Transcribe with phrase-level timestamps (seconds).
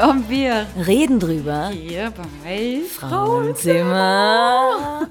[0.00, 1.68] Kommen wir Reden drüber.
[1.68, 2.10] hier
[2.46, 5.06] bei Frauenzimmer.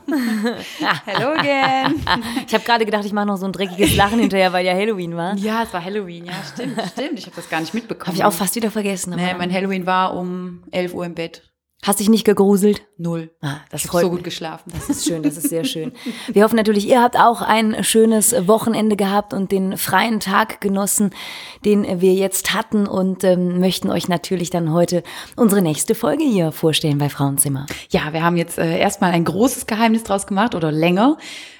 [1.05, 2.01] Hello again.
[2.47, 5.15] Ich habe gerade gedacht, ich mache noch so ein dreckiges Lachen hinterher, weil ja Halloween
[5.15, 5.35] war.
[5.35, 6.25] ja, es war Halloween.
[6.25, 7.19] Ja, stimmt, stimmt.
[7.19, 8.07] Ich habe das gar nicht mitbekommen.
[8.07, 9.13] Habe ich auch fast wieder vergessen.
[9.15, 11.43] Nee, mein Halloween war um 11 Uhr im Bett.
[11.81, 12.81] Hast dich nicht gegruselt?
[12.97, 13.31] Null.
[13.41, 14.17] Ah, das Ich freut so mich.
[14.17, 14.69] gut geschlafen.
[14.75, 15.93] Das ist schön, das ist sehr schön.
[16.27, 21.11] Wir hoffen natürlich, ihr habt auch ein schönes Wochenende gehabt und den freien Tag genossen,
[21.63, 25.03] den wir jetzt hatten und ähm, möchten euch natürlich dann heute
[25.37, 27.65] unsere nächste Folge hier vorstellen bei Frauenzimmer.
[27.91, 31.17] Ja, wir haben jetzt äh, erstmal ein großes Geheimnis draus gemacht oder länger,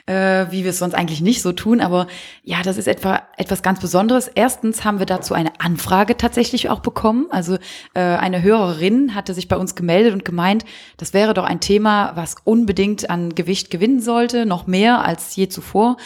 [0.10, 1.82] äh, wie wir es sonst eigentlich nicht so tun.
[1.82, 2.08] Aber
[2.44, 4.28] ja, das ist etwa etwas ganz Besonderes.
[4.28, 7.28] Erstens haben wir dazu eine Anfrage tatsächlich auch bekommen.
[7.30, 7.58] Also
[7.94, 10.66] äh, eine Hörerin hatte sich bei uns gemeldet und gemeint,
[10.98, 15.48] das wäre doch ein Thema, was unbedingt an Gewicht gewinnen sollte, noch mehr als je
[15.48, 15.98] zuvor.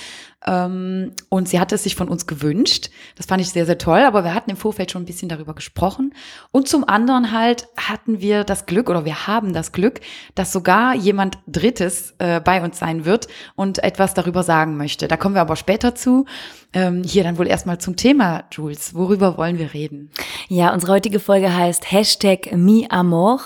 [0.46, 2.90] Ähm, und sie hatte es sich von uns gewünscht.
[3.16, 4.02] Das fand ich sehr, sehr toll.
[4.02, 6.14] Aber wir hatten im Vorfeld schon ein bisschen darüber gesprochen.
[6.52, 10.02] Und zum anderen halt hatten wir das Glück oder wir haben das Glück,
[10.36, 15.08] dass sogar jemand Drittes äh, bei uns sein wird und etwas darüber sagen möchte.
[15.08, 16.26] Da kommen wir aber später zu.
[16.74, 18.96] Ähm, hier dann wohl erstmal zum Thema, Jules.
[18.96, 20.10] Worüber wollen wir reden?
[20.50, 23.42] Ja, unsere heutige Folge heißt Hashtag MiAmor.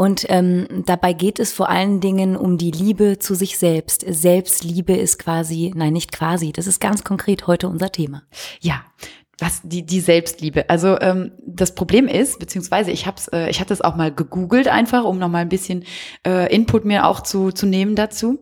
[0.00, 4.02] Und ähm, dabei geht es vor allen Dingen um die Liebe zu sich selbst.
[4.08, 8.22] Selbstliebe ist quasi, nein, nicht quasi, das ist ganz konkret heute unser Thema.
[8.60, 8.82] Ja,
[9.38, 10.70] was die die Selbstliebe.
[10.70, 14.68] Also ähm, das Problem ist, beziehungsweise ich hab's, äh, ich hatte es auch mal gegoogelt
[14.68, 15.84] einfach, um noch mal ein bisschen
[16.26, 18.38] äh, Input mir auch zu zu nehmen dazu.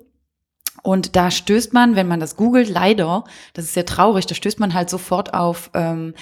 [0.85, 4.61] Und da stößt man, wenn man das googelt, leider, das ist sehr traurig, da stößt
[4.61, 6.15] man halt sofort auf ähm,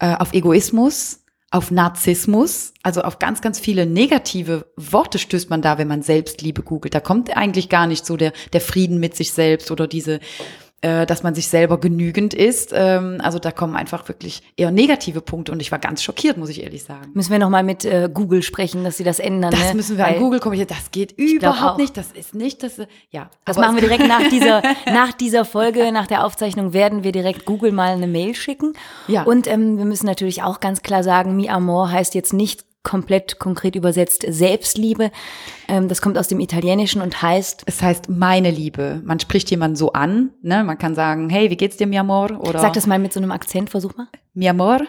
[0.00, 1.21] äh, auf Egoismus,
[1.52, 6.62] auf Narzissmus, also auf ganz, ganz viele negative Worte stößt man da, wenn man Selbstliebe
[6.62, 6.94] googelt.
[6.94, 10.18] Da kommt eigentlich gar nicht so der, der Frieden mit sich selbst oder diese,
[10.82, 12.72] äh, dass man sich selber genügend ist.
[12.74, 16.48] Ähm, also da kommen einfach wirklich eher negative Punkte und ich war ganz schockiert, muss
[16.48, 17.10] ich ehrlich sagen.
[17.14, 19.52] Müssen wir nochmal mit äh, Google sprechen, dass sie das ändern.
[19.52, 19.74] Das ne?
[19.74, 20.68] müssen wir Weil an Google kommentieren.
[20.68, 21.96] Das geht überhaupt nicht.
[21.96, 22.80] Das ist nicht das.
[23.10, 27.12] Ja, Das machen wir direkt nach dieser, nach dieser Folge, nach der Aufzeichnung werden wir
[27.12, 28.72] direkt Google mal eine Mail schicken.
[29.06, 29.22] Ja.
[29.22, 33.38] Und ähm, wir müssen natürlich auch ganz klar sagen, Mi Amor heißt jetzt nicht komplett
[33.38, 35.10] konkret übersetzt Selbstliebe.
[35.68, 39.00] Ähm, das kommt aus dem Italienischen und heißt, Es heißt meine Liebe.
[39.04, 40.30] Man spricht jemanden so an.
[40.42, 40.64] Ne?
[40.64, 42.30] Man kann sagen, hey, wie geht's dir, mi amor?
[42.40, 44.08] Oder sag das mal mit so einem Akzent, versuch mal.
[44.34, 44.80] mi amor.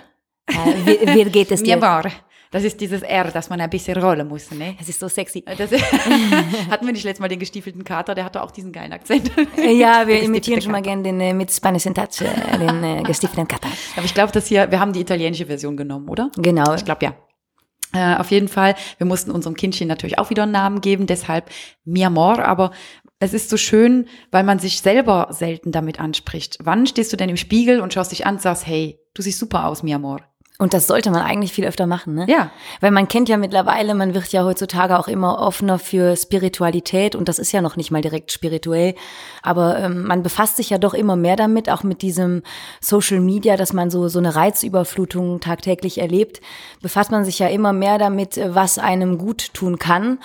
[0.47, 0.53] Äh,
[0.85, 1.83] wie, wie geht es Mi dir?
[1.83, 2.11] amor.
[2.51, 4.51] Das ist dieses R, das man ein bisschen rollen muss.
[4.51, 4.75] Ne?
[4.79, 5.43] Es ist so sexy.
[5.57, 5.71] Das
[6.69, 9.31] hatten wir nicht letztes Mal den gestiefelten Kater, der hatte auch diesen geilen Akzent.
[9.57, 13.01] Ja, wir imitieren schon mal gerne den äh, mit Spanish in Touch, äh, den äh,
[13.03, 13.69] gestiefelten Kater.
[13.95, 16.29] Aber ich glaube, das hier, wir haben die italienische Version genommen, oder?
[16.37, 16.75] Genau.
[16.75, 17.13] Ich glaube ja.
[17.93, 18.75] Äh, auf jeden Fall.
[18.97, 21.49] Wir mussten unserem Kindchen natürlich auch wieder einen Namen geben, deshalb
[21.85, 22.43] Mi Amor.
[22.43, 22.71] Aber
[23.19, 26.57] es ist so schön, weil man sich selber selten damit anspricht.
[26.61, 29.39] Wann stehst du denn im Spiegel und schaust dich an und sagst, hey, du siehst
[29.39, 30.21] super aus, Mi Amor?
[30.59, 32.25] Und das sollte man eigentlich viel öfter machen, ne?
[32.29, 32.51] Ja.
[32.79, 37.27] Weil man kennt ja mittlerweile, man wird ja heutzutage auch immer offener für Spiritualität und
[37.27, 38.93] das ist ja noch nicht mal direkt spirituell,
[39.41, 42.43] aber ähm, man befasst sich ja doch immer mehr damit, auch mit diesem
[42.79, 46.39] Social Media, dass man so so eine Reizüberflutung tagtäglich erlebt,
[46.83, 50.19] befasst man sich ja immer mehr damit, äh, was einem gut tun kann.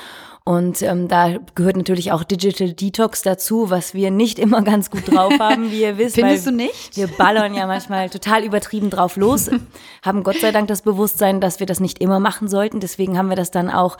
[0.49, 5.13] Und ähm, da gehört natürlich auch Digital Detox dazu, was wir nicht immer ganz gut
[5.13, 6.15] drauf haben, wie ihr wisst.
[6.15, 6.97] Findest du nicht?
[6.97, 9.51] Wir ballern ja manchmal total übertrieben drauf los,
[10.03, 12.81] haben Gott sei Dank das Bewusstsein, dass wir das nicht immer machen sollten.
[12.81, 13.99] Deswegen haben wir das dann auch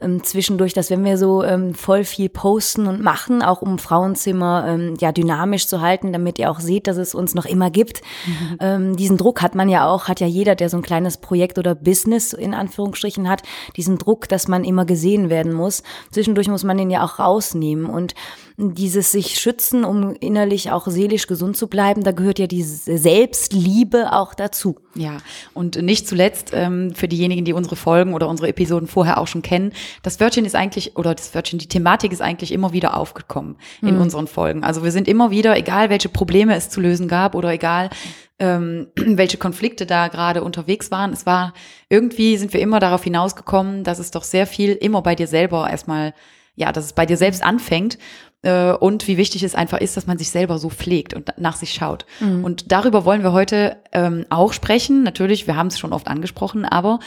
[0.00, 4.64] ähm, zwischendurch, dass wenn wir so ähm, voll viel posten und machen, auch um Frauenzimmer
[4.68, 8.00] ähm, ja dynamisch zu halten, damit ihr auch seht, dass es uns noch immer gibt.
[8.58, 11.58] Ähm, diesen Druck hat man ja auch, hat ja jeder, der so ein kleines Projekt
[11.58, 13.42] oder Business in Anführungsstrichen hat,
[13.76, 15.82] diesen Druck, dass man immer gesehen werden muss.
[16.10, 18.14] Zwischendurch muss man den ja auch rausnehmen und
[18.60, 24.12] dieses sich schützen, um innerlich auch seelisch gesund zu bleiben, da gehört ja diese Selbstliebe
[24.12, 24.76] auch dazu.
[24.94, 25.18] Ja,
[25.54, 29.42] und nicht zuletzt ähm, für diejenigen, die unsere Folgen oder unsere Episoden vorher auch schon
[29.42, 29.72] kennen,
[30.02, 33.96] das Wörtchen ist eigentlich, oder das Wörtchen, die Thematik ist eigentlich immer wieder aufgekommen in
[33.98, 34.62] unseren Folgen.
[34.62, 37.90] Also wir sind immer wieder, egal welche Probleme es zu lösen gab oder egal
[38.40, 41.54] ähm, welche Konflikte da gerade unterwegs waren, es war,
[41.88, 45.70] irgendwie sind wir immer darauf hinausgekommen, dass es doch sehr viel immer bei dir selber
[45.70, 46.14] erstmal,
[46.56, 47.98] ja, dass es bei dir selbst anfängt
[48.42, 51.56] äh, und wie wichtig es einfach ist, dass man sich selber so pflegt und nach
[51.56, 52.06] sich schaut.
[52.44, 55.02] Und darüber wollen wir heute ähm, auch sprechen.
[55.02, 56.98] Natürlich, wir haben es schon oft angesprochen, aber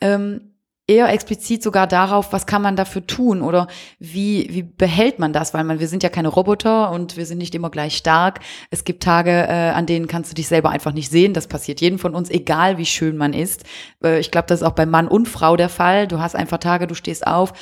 [0.00, 0.53] ähm,
[0.86, 5.54] eher explizit sogar darauf, was kann man dafür tun oder wie, wie behält man das,
[5.54, 8.40] weil man, wir sind ja keine Roboter und wir sind nicht immer gleich stark.
[8.70, 11.32] Es gibt Tage, äh, an denen kannst du dich selber einfach nicht sehen.
[11.32, 13.64] Das passiert jedem von uns, egal wie schön man ist.
[14.02, 16.06] Äh, ich glaube, das ist auch bei Mann und Frau der Fall.
[16.06, 17.54] Du hast einfach Tage, du stehst auf,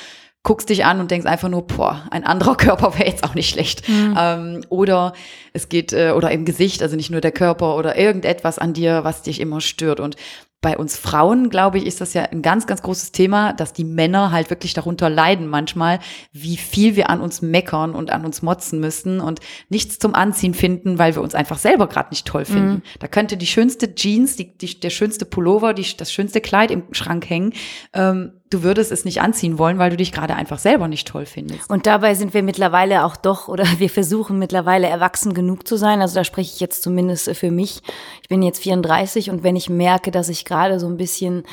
[0.43, 3.49] guckst dich an und denkst einfach nur, boah, ein anderer Körper wäre jetzt auch nicht
[3.49, 3.87] schlecht.
[3.87, 4.17] Mhm.
[4.19, 5.13] Ähm, oder
[5.53, 9.05] es geht, äh, oder im Gesicht, also nicht nur der Körper oder irgendetwas an dir,
[9.05, 10.01] was dich immer stört.
[10.01, 10.17] Und
[10.63, 13.83] bei uns Frauen, glaube ich, ist das ja ein ganz, ganz großes Thema, dass die
[13.83, 15.99] Männer halt wirklich darunter leiden manchmal,
[16.31, 20.53] wie viel wir an uns meckern und an uns motzen müssen und nichts zum Anziehen
[20.53, 22.75] finden, weil wir uns einfach selber gerade nicht toll finden.
[22.75, 22.81] Mhm.
[22.99, 26.85] Da könnte die schönste Jeans, die, die, der schönste Pullover, die, das schönste Kleid im
[26.93, 27.53] Schrank hängen.
[27.93, 31.25] Ähm, du würdest es nicht anziehen wollen, weil du dich gerade einfach selber nicht toll
[31.25, 31.69] findest.
[31.69, 36.01] Und dabei sind wir mittlerweile auch doch, oder wir versuchen mittlerweile erwachsen genug zu sein.
[36.01, 37.81] Also da spreche ich jetzt zumindest für mich.
[38.21, 41.43] Ich bin jetzt 34 und wenn ich merke, dass ich gerade so ein bisschen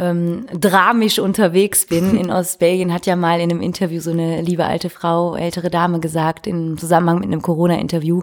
[0.00, 4.64] ähm, dramisch unterwegs bin in Ostbelgien, hat ja mal in einem Interview so eine liebe
[4.64, 8.22] alte Frau, ältere Dame gesagt, im Zusammenhang mit einem Corona-Interview,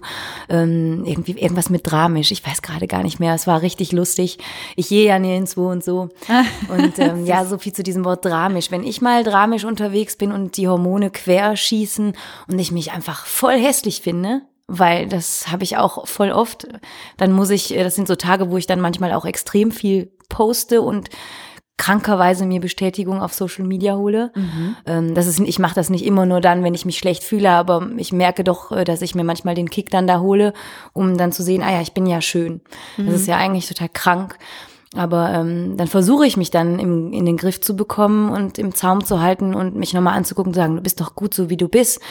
[0.50, 2.32] ähm, irgendwie irgendwas mit dramisch.
[2.32, 3.36] Ich weiß gerade gar nicht mehr.
[3.36, 4.40] Es war richtig lustig.
[4.76, 6.10] Ich gehe ja nirgendwo und so.
[6.70, 8.72] Und ähm, ja, so viel zu diesem Wort dramisch.
[8.72, 12.14] Wenn ich mal dramisch unterwegs bin und die Hormone querschießen
[12.48, 16.68] und ich mich einfach voll hässlich finde, weil das habe ich auch voll oft,
[17.18, 20.82] dann muss ich, das sind so Tage, wo ich dann manchmal auch extrem viel poste
[20.82, 21.10] und
[21.78, 24.32] krankerweise mir Bestätigung auf Social Media hole.
[24.36, 24.76] Mhm.
[24.86, 27.52] Ähm, das ist, ich mache das nicht immer nur dann, wenn ich mich schlecht fühle,
[27.52, 30.54] aber ich merke doch, äh, dass ich mir manchmal den Kick dann da hole,
[30.94, 32.62] um dann zu sehen, ah ja, ich bin ja schön.
[32.98, 33.06] Mhm.
[33.06, 34.38] Das ist ja eigentlich total krank.
[34.96, 38.74] Aber ähm, dann versuche ich mich dann im, in den Griff zu bekommen und im
[38.74, 41.58] Zaum zu halten und mich nochmal anzugucken und sagen, du bist doch gut so, wie
[41.58, 42.02] du bist.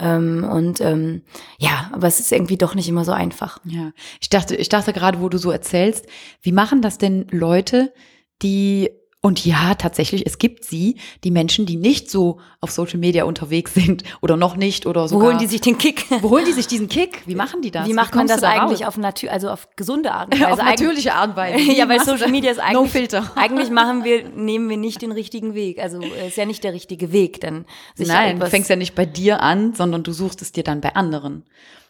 [0.00, 1.22] Ähm, und ähm,
[1.58, 3.60] ja, aber es ist irgendwie doch nicht immer so einfach.
[3.64, 6.06] Ja, ich dachte, ich dachte gerade, wo du so erzählst,
[6.42, 7.94] wie machen das denn Leute,
[8.42, 8.90] die
[9.24, 13.72] und ja, tatsächlich, es gibt sie, die Menschen, die nicht so auf Social Media unterwegs
[13.72, 15.18] sind oder noch nicht oder so.
[15.18, 16.04] Wo holen die sich den Kick?
[16.20, 17.22] Wo holen die sich diesen Kick?
[17.24, 17.88] Wie machen die das?
[17.88, 18.88] Wie macht Wie man das da eigentlich raus?
[18.88, 20.52] auf Natür also auf gesunde Art und Weise?
[20.52, 21.72] auf natürliche Art und Weise.
[21.72, 23.32] ja, weil Social Media ist eigentlich no filter.
[23.34, 25.78] eigentlich machen wir nehmen wir nicht den richtigen Weg.
[25.78, 29.06] Also ist ja nicht der richtige Weg, dann sich Nein, du fängst ja nicht bei
[29.06, 31.44] dir an, sondern du suchst es dir dann bei anderen.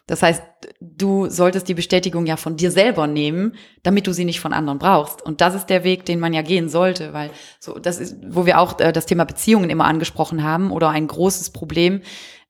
[0.07, 0.43] Das heißt,
[0.79, 4.77] du solltest die Bestätigung ja von dir selber nehmen, damit du sie nicht von anderen
[4.77, 5.21] brauchst.
[5.23, 8.45] Und das ist der Weg, den man ja gehen sollte, weil so das ist, wo
[8.45, 12.01] wir auch äh, das Thema Beziehungen immer angesprochen haben oder ein großes Problem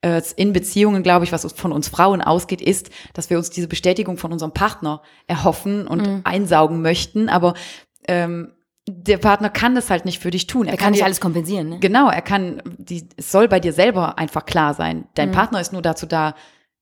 [0.02, 3.68] äh, in Beziehungen, glaube ich, was von uns Frauen ausgeht, ist, dass wir uns diese
[3.68, 6.20] Bestätigung von unserem Partner erhoffen und mhm.
[6.24, 7.54] einsaugen möchten, aber
[8.06, 8.52] ähm,
[8.88, 10.66] der Partner kann das halt nicht für dich tun.
[10.66, 11.70] Er, er kann, nicht alles kompensieren.
[11.70, 11.78] Ne?
[11.80, 15.08] Genau, er kann, die, es soll bei dir selber einfach klar sein.
[15.14, 15.34] Dein mhm.
[15.34, 16.34] Partner ist nur dazu da,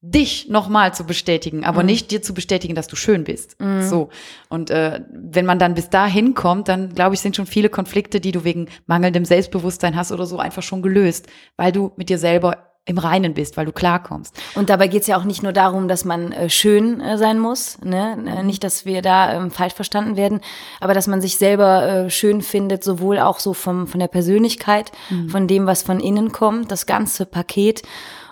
[0.06, 1.86] dich nochmal zu bestätigen, aber mhm.
[1.86, 3.58] nicht dir zu bestätigen, dass du schön bist.
[3.58, 3.82] Mhm.
[3.82, 4.10] So.
[4.50, 8.20] Und äh, wenn man dann bis dahin kommt, dann glaube ich, sind schon viele Konflikte,
[8.20, 12.18] die du wegen mangelndem Selbstbewusstsein hast oder so, einfach schon gelöst, weil du mit dir
[12.18, 14.38] selber im Reinen bist, weil du klarkommst.
[14.56, 17.78] Und dabei geht's ja auch nicht nur darum, dass man äh, schön äh, sein muss,
[17.82, 18.18] ne?
[18.26, 20.42] Äh, nicht, dass wir da ähm, falsch verstanden werden,
[20.80, 24.92] aber dass man sich selber äh, schön findet, sowohl auch so vom, von der Persönlichkeit,
[25.08, 25.30] mhm.
[25.30, 27.82] von dem, was von innen kommt, das ganze Paket.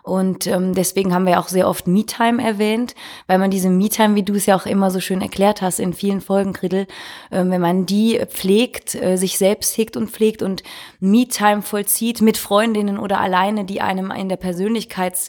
[0.02, 2.96] Und ähm, deswegen haben wir auch sehr oft Me-Time erwähnt,
[3.28, 5.92] weil man diese Me-Time, wie du es ja auch immer so schön erklärt hast in
[5.92, 6.86] vielen Folgen, Kriddel,
[7.30, 10.64] äh, wenn man die pflegt, äh, sich selbst hegt und pflegt und
[10.98, 15.28] Me-Time vollzieht mit Freundinnen oder alleine, die einem in der Persönlichkeits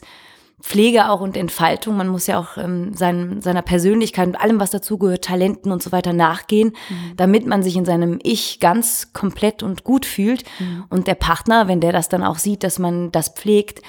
[0.60, 1.96] Pflege auch und Entfaltung.
[1.96, 5.92] Man muss ja auch ähm, sein, seiner Persönlichkeit und allem, was dazugehört, Talenten und so
[5.92, 7.16] weiter nachgehen, mhm.
[7.16, 10.42] damit man sich in seinem Ich ganz komplett und gut fühlt.
[10.58, 10.84] Mhm.
[10.88, 13.82] Und der Partner, wenn der das dann auch sieht, dass man das pflegt,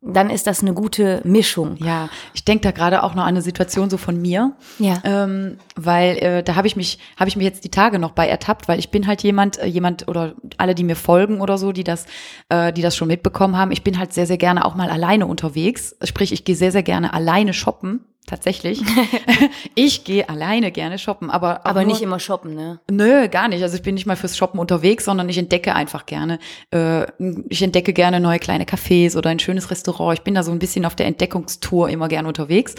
[0.00, 1.76] dann ist das eine gute Mischung.
[1.78, 4.52] Ja, ich denke da gerade auch noch an eine Situation so von mir.
[4.78, 5.00] Ja.
[5.04, 8.28] Ähm, weil äh, da habe ich mich, habe ich mich jetzt die Tage noch bei
[8.28, 11.72] ertappt, weil ich bin halt jemand, äh, jemand oder alle, die mir folgen oder so,
[11.72, 12.06] die das,
[12.48, 15.26] äh, die das schon mitbekommen haben, ich bin halt sehr, sehr gerne auch mal alleine
[15.26, 15.96] unterwegs.
[16.04, 18.80] Sprich, ich gehe sehr, sehr gerne alleine shoppen tatsächlich.
[19.74, 22.80] ich gehe alleine gerne shoppen, aber aber nur, nicht immer shoppen, ne?
[22.90, 23.62] Nö, gar nicht.
[23.62, 26.38] Also ich bin nicht mal fürs Shoppen unterwegs, sondern ich entdecke einfach gerne.
[26.70, 27.06] Äh,
[27.48, 30.18] ich entdecke gerne neue kleine Cafés oder ein schönes Restaurant.
[30.18, 32.74] Ich bin da so ein bisschen auf der Entdeckungstour immer gerne unterwegs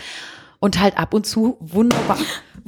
[0.60, 2.18] und halt ab und zu wunderbar,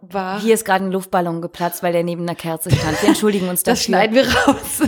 [0.00, 0.40] wunderbar.
[0.40, 3.00] Hier ist gerade ein Luftballon geplatzt, weil der neben einer Kerze stand.
[3.02, 3.74] Wir entschuldigen uns dafür.
[3.74, 4.82] Das schneiden wir raus.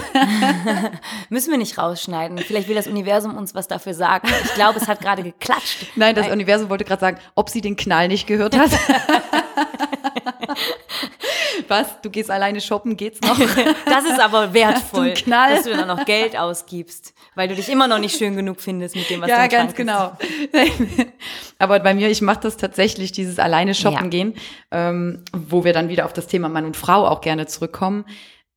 [1.29, 2.39] Müssen wir nicht rausschneiden.
[2.39, 4.29] Vielleicht will das Universum uns was dafür sagen.
[4.45, 5.87] Ich glaube, es hat gerade geklatscht.
[5.97, 6.29] Nein, das.
[6.29, 8.71] Universum wollte gerade sagen, ob sie den Knall nicht gehört hat.
[11.69, 12.01] Was?
[12.03, 13.39] Du gehst alleine shoppen, geht's noch?
[13.87, 17.89] Das ist aber wertvoll, du dass du dann noch Geld ausgibst, weil du dich immer
[17.89, 20.13] noch nicht schön genug findest mit dem, was ja, du Ja, ganz genau.
[21.59, 24.11] aber bei mir, ich mache das tatsächlich, dieses alleine shoppen ja.
[24.11, 24.35] gehen,
[24.71, 28.05] ähm, wo wir dann wieder auf das Thema Mann und Frau auch gerne zurückkommen.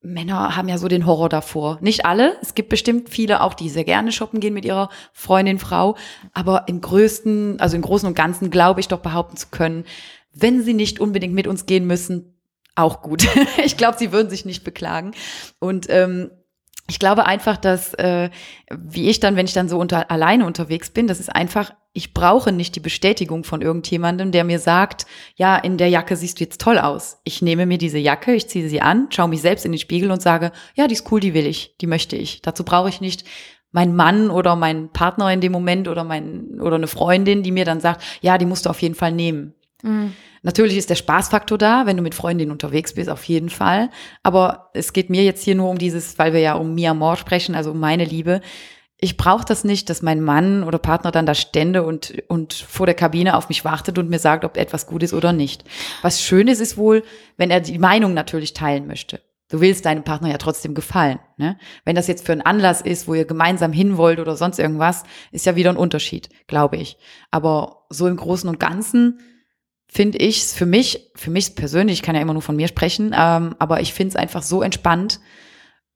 [0.02, 1.78] Männer haben ja so den Horror davor.
[1.82, 2.36] Nicht alle.
[2.42, 5.96] Es gibt bestimmt viele auch, die sehr gerne shoppen gehen mit ihrer Freundin, Frau.
[6.34, 9.86] Aber im größten, also im Großen und Ganzen glaube ich doch behaupten zu können,
[10.34, 12.34] wenn sie nicht unbedingt mit uns gehen müssen,
[12.76, 13.28] auch gut.
[13.66, 15.12] ich glaube, sie würden sich nicht beklagen.
[15.60, 16.32] Und ähm,
[16.88, 18.30] ich glaube einfach, dass, äh,
[18.70, 22.14] wie ich dann, wenn ich dann so unter, alleine unterwegs bin, das ist einfach, ich
[22.14, 26.44] brauche nicht die Bestätigung von irgendjemandem, der mir sagt, ja, in der Jacke siehst du
[26.44, 27.20] jetzt toll aus.
[27.24, 30.12] Ich nehme mir diese Jacke, ich ziehe sie an, schaue mich selbst in den Spiegel
[30.12, 32.42] und sage, ja, die ist cool, die will ich, die möchte ich.
[32.42, 33.26] Dazu brauche ich nicht
[33.72, 37.66] meinen Mann oder meinen Partner in dem Moment oder mein, oder eine Freundin, die mir
[37.66, 39.54] dann sagt, ja, die musst du auf jeden Fall nehmen.
[39.82, 40.14] Mhm.
[40.44, 43.90] Natürlich ist der Spaßfaktor da, wenn du mit Freundinnen unterwegs bist, auf jeden Fall.
[44.24, 47.18] Aber es geht mir jetzt hier nur um dieses, weil wir ja um Mia Moore
[47.18, 48.42] sprechen, also um meine Liebe.
[48.98, 52.86] Ich brauche das nicht, dass mein Mann oder Partner dann da stände und, und vor
[52.86, 55.64] der Kabine auf mich wartet und mir sagt, ob etwas gut ist oder nicht.
[56.02, 57.04] Was schön ist, ist wohl,
[57.38, 59.22] wenn er die Meinung natürlich teilen möchte.
[59.50, 61.20] Du willst deinem Partner ja trotzdem gefallen.
[61.38, 61.58] Ne?
[61.84, 65.04] Wenn das jetzt für einen Anlass ist, wo ihr gemeinsam hin wollt oder sonst irgendwas,
[65.32, 66.98] ist ja wieder ein Unterschied, glaube ich.
[67.32, 69.20] Aber so im Großen und Ganzen
[69.94, 72.70] finde ich es für mich, für mich persönlich, ich kann ja immer nur von mir
[72.70, 75.20] sprechen, ähm, aber ich finde es einfach so entspannt,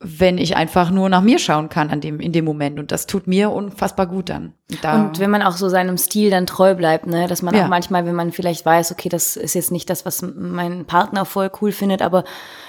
[0.08, 2.80] wenn ich einfach nur nach mir schauen kann an dem, in dem Moment.
[2.80, 4.54] Und das tut mir unfassbar gut dann.
[4.82, 7.64] Da und wenn man auch so seinem Stil dann treu bleibt, ne, dass man ja.
[7.64, 11.26] auch manchmal, wenn man vielleicht weiß, okay, das ist jetzt nicht das, was mein Partner
[11.26, 12.24] voll cool findet, aber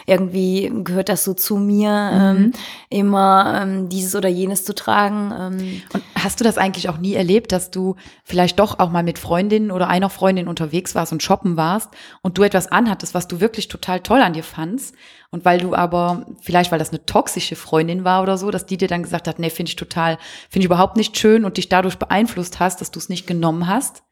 [0.07, 2.21] irgendwie gehört das so zu mir, mhm.
[2.21, 2.52] ähm,
[2.90, 5.33] immer ähm, dieses oder jenes zu tragen.
[5.38, 5.83] Ähm.
[5.93, 9.19] Und hast du das eigentlich auch nie erlebt, dass du vielleicht doch auch mal mit
[9.19, 11.90] Freundinnen oder einer Freundin unterwegs warst und shoppen warst
[12.23, 14.95] und du etwas anhattest, was du wirklich total toll an dir fandst?
[15.37, 18.78] Und weil du aber, vielleicht weil das eine toxische Freundin war oder so, dass die
[18.78, 20.16] dir dann gesagt hat, nee, finde ich total,
[20.49, 23.66] finde ich überhaupt nicht schön und dich dadurch beeinflusst hast, dass du es nicht genommen
[23.66, 24.02] hast?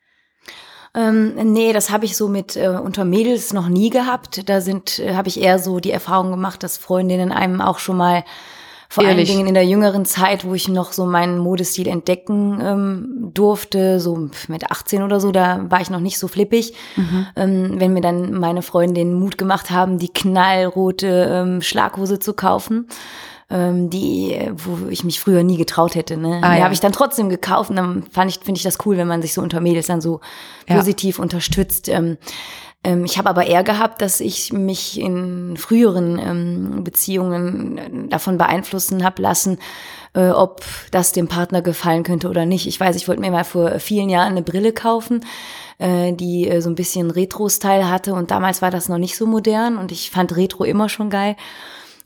[0.94, 4.50] Ähm, nee, das habe ich so mit äh, unter Mädels noch nie gehabt.
[4.50, 7.96] Da sind, äh, habe ich eher so die Erfahrung gemacht, dass Freundinnen einem auch schon
[7.96, 8.22] mal
[8.88, 9.28] vor Ehrlich?
[9.28, 14.00] allen Dingen in der jüngeren Zeit, wo ich noch so meinen Modestil entdecken ähm, durfte,
[14.00, 16.74] so mit 18 oder so, da war ich noch nicht so flippig.
[16.96, 17.26] Mhm.
[17.36, 22.88] Ähm, wenn mir dann meine Freundinnen Mut gemacht haben, die knallrote ähm, Schlaghose zu kaufen
[23.50, 26.16] ähm, die, wo ich mich früher nie getraut hätte.
[26.16, 26.40] Ne?
[26.42, 26.64] Ah, die ja.
[26.64, 29.22] habe ich dann trotzdem gekauft und dann fand ich, finde ich das cool, wenn man
[29.22, 30.20] sich so unter Mädels dann so
[30.68, 30.76] ja.
[30.76, 31.88] positiv unterstützt.
[31.88, 32.18] Ähm, ähm,
[33.04, 39.22] ich habe aber eher gehabt, dass ich mich in früheren ähm, Beziehungen davon beeinflussen habe
[39.22, 39.58] lassen,
[40.14, 42.66] äh, ob das dem Partner gefallen könnte oder nicht.
[42.66, 45.24] Ich weiß, ich wollte mir mal vor vielen Jahren eine Brille kaufen,
[45.78, 49.26] äh, die äh, so ein bisschen Retro-Style hatte und damals war das noch nicht so
[49.26, 51.36] modern und ich fand Retro immer schon geil.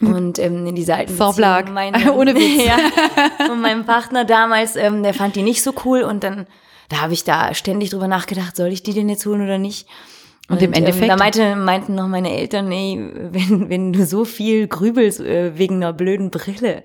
[0.01, 2.65] Und ähm, in dieser alten Beziehung, mein, Ohne Witz.
[2.67, 2.77] ja,
[3.51, 6.47] und mein Partner damals, ähm, der fand die nicht so cool und dann,
[6.89, 9.89] da habe ich da ständig drüber nachgedacht, soll ich die denn jetzt holen oder nicht?
[10.49, 11.03] Und, und im Endeffekt?
[11.03, 15.59] Ähm, da meinte, meinten noch meine Eltern, ey, wenn, wenn du so viel grübelst äh,
[15.59, 16.83] wegen einer blöden Brille,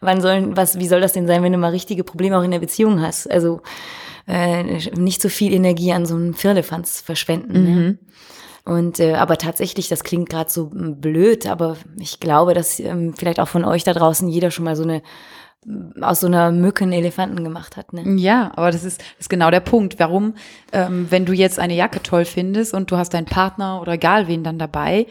[0.00, 2.50] wann sollen, was, wie soll das denn sein, wenn du mal richtige Probleme auch in
[2.50, 3.30] der Beziehung hast?
[3.30, 3.62] Also
[4.26, 4.62] äh,
[4.96, 7.52] nicht so viel Energie an so einem Firlefanz verschwenden.
[7.52, 7.70] Ne?
[7.70, 7.76] Mhm.
[7.76, 7.98] Ne?
[8.68, 13.14] Und äh, aber tatsächlich, das klingt gerade so hm, blöd, aber ich glaube, dass ähm,
[13.16, 15.02] vielleicht auch von euch da draußen jeder schon mal so eine
[16.00, 17.92] aus so einer Mücke einen Elefanten gemacht hat.
[17.92, 18.20] Ne?
[18.20, 19.98] Ja, aber das ist, das ist genau der Punkt.
[19.98, 20.34] Warum,
[20.72, 24.28] ähm, wenn du jetzt eine Jacke toll findest und du hast deinen Partner oder egal
[24.28, 25.06] wen dann dabei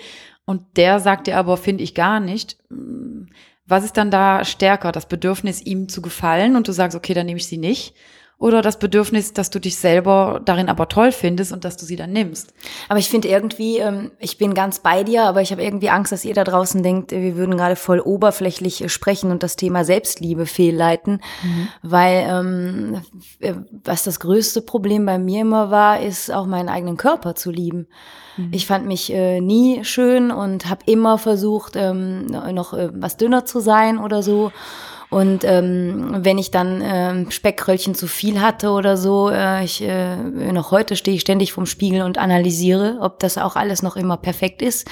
[0.46, 3.28] und der sagt dir aber, finde ich gar nicht, hm,
[3.66, 4.94] was ist dann da stärker?
[4.94, 7.94] Das Bedürfnis, ihm zu gefallen und du sagst, okay, dann nehme ich sie nicht
[8.40, 11.96] oder das Bedürfnis, dass du dich selber darin aber toll findest und dass du sie
[11.96, 12.54] dann nimmst.
[12.88, 16.12] Aber ich finde irgendwie, ähm, ich bin ganz bei dir, aber ich habe irgendwie Angst,
[16.12, 19.84] dass ihr da draußen denkt, wir würden gerade voll oberflächlich äh, sprechen und das Thema
[19.84, 21.68] Selbstliebe fehlleiten, mhm.
[21.82, 23.02] weil ähm,
[23.40, 27.50] äh, was das größte Problem bei mir immer war, ist auch meinen eigenen Körper zu
[27.50, 27.88] lieben.
[28.38, 28.50] Mhm.
[28.52, 33.46] Ich fand mich äh, nie schön und habe immer versucht, ähm, noch äh, was dünner
[33.46, 34.52] zu sein oder so.
[35.10, 40.18] Und ähm, wenn ich dann ähm, Speckröllchen zu viel hatte oder so, äh, ich äh,
[40.18, 44.18] noch heute stehe ich ständig vorm Spiegel und analysiere, ob das auch alles noch immer
[44.18, 44.88] perfekt ist.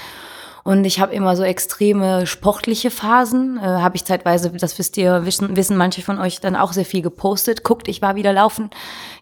[0.68, 3.60] Und ich habe immer so extreme sportliche Phasen.
[3.60, 6.86] Äh, habe ich zeitweise, das wisst ihr, wissen, wissen manche von euch dann auch sehr
[6.86, 7.64] viel gepostet.
[7.64, 8.72] Guckt, ich war wieder laufen.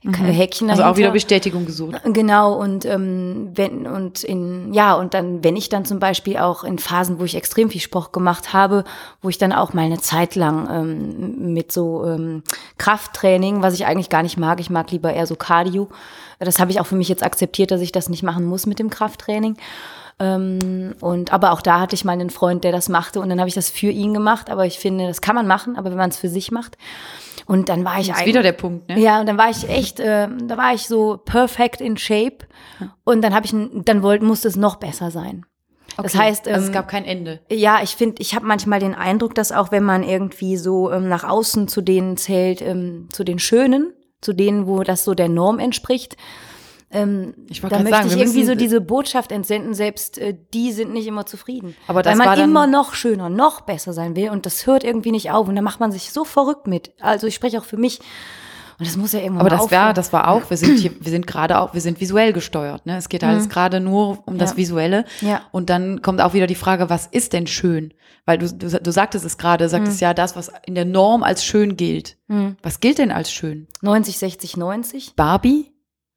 [0.03, 0.13] Mhm.
[0.13, 0.85] Häkchen dahinter.
[0.85, 2.00] Also auch wieder Bestätigung gesucht.
[2.05, 6.63] Genau, und ähm, wenn, und in, ja, und dann, wenn ich dann zum Beispiel auch
[6.63, 8.85] in Phasen, wo ich extrem viel Sport gemacht habe,
[9.21, 12.43] wo ich dann auch mal eine Zeit lang ähm, mit so ähm,
[12.77, 15.89] Krafttraining, was ich eigentlich gar nicht mag, ich mag lieber eher so Cardio.
[16.39, 18.79] Das habe ich auch für mich jetzt akzeptiert, dass ich das nicht machen muss mit
[18.79, 19.57] dem Krafttraining.
[20.20, 23.39] Ähm, und aber auch da hatte ich mal einen Freund, der das machte und dann
[23.39, 24.50] habe ich das für ihn gemacht.
[24.50, 26.77] Aber ich finde, das kann man machen, aber wenn man es für sich macht.
[27.46, 29.00] Und dann war ich das ist wieder der Punkt, ne?
[29.00, 32.46] Ja, und dann war ich echt, äh, da war ich so perfect in shape.
[33.03, 33.53] Und dann habe ich,
[33.86, 35.46] dann wollte, musste es noch besser sein.
[35.98, 36.03] Okay.
[36.03, 37.39] Das heißt, ähm, also es ähm, gab kein Ende.
[37.51, 41.08] Ja, ich finde, ich habe manchmal den Eindruck, dass auch wenn man irgendwie so ähm,
[41.08, 45.29] nach außen zu denen zählt, ähm, zu den Schönen, zu denen, wo das so der
[45.29, 46.17] Norm entspricht,
[46.93, 50.93] ähm, Ich da möchte sagen, ich irgendwie so diese Botschaft entsenden, selbst äh, die sind
[50.93, 51.75] nicht immer zufrieden.
[51.88, 55.12] Aber das Weil man immer noch schöner, noch besser sein will und das hört irgendwie
[55.12, 56.91] nicht auf und da macht man sich so verrückt mit.
[57.01, 58.00] Also ich spreche auch für mich
[58.79, 61.12] und das muss ja irgendwann Aber das war, das war auch, wir sind hier, wir
[61.12, 62.85] sind gerade auch, wir sind visuell gesteuert.
[62.85, 62.97] Ne?
[62.97, 64.57] Es geht alles gerade nur um das Ja.
[64.57, 65.05] Visuelle.
[65.21, 65.41] Ja.
[65.51, 67.93] Und dann kommt auch wieder die Frage, was ist denn schön?
[68.25, 71.45] Weil du, du, du sagtest es gerade, sagtest ja das, was in der Norm als
[71.45, 72.17] schön gilt.
[72.62, 73.67] Was gilt denn als schön?
[73.81, 75.13] 90, 60, 90.
[75.15, 75.73] Barbie?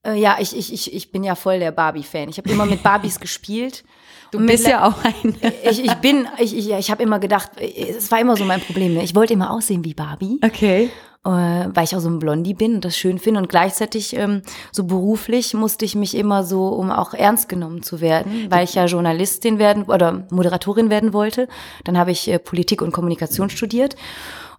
[0.07, 2.29] Äh, ja, ich, ich, ich, ich bin ja voll der Barbie-Fan.
[2.29, 3.85] Ich habe immer mit Barbies gespielt.
[4.31, 5.37] Du Und bist ja auch ein.
[5.71, 8.61] Ich, ich bin, ich, ich, ich habe immer gedacht, äh, es war immer so mein
[8.61, 8.95] Problem.
[8.95, 9.03] Ne?
[9.03, 10.41] Ich wollte immer aussehen wie Barbie.
[10.45, 10.91] Okay.
[11.25, 13.41] äh, weil ich auch so ein Blondie bin und das schön finde.
[13.41, 18.01] Und gleichzeitig ähm, so beruflich musste ich mich immer so, um auch ernst genommen zu
[18.01, 21.49] werden, weil ich ja Journalistin werden oder Moderatorin werden wollte.
[21.85, 23.97] Dann habe ich äh, Politik und Kommunikation studiert.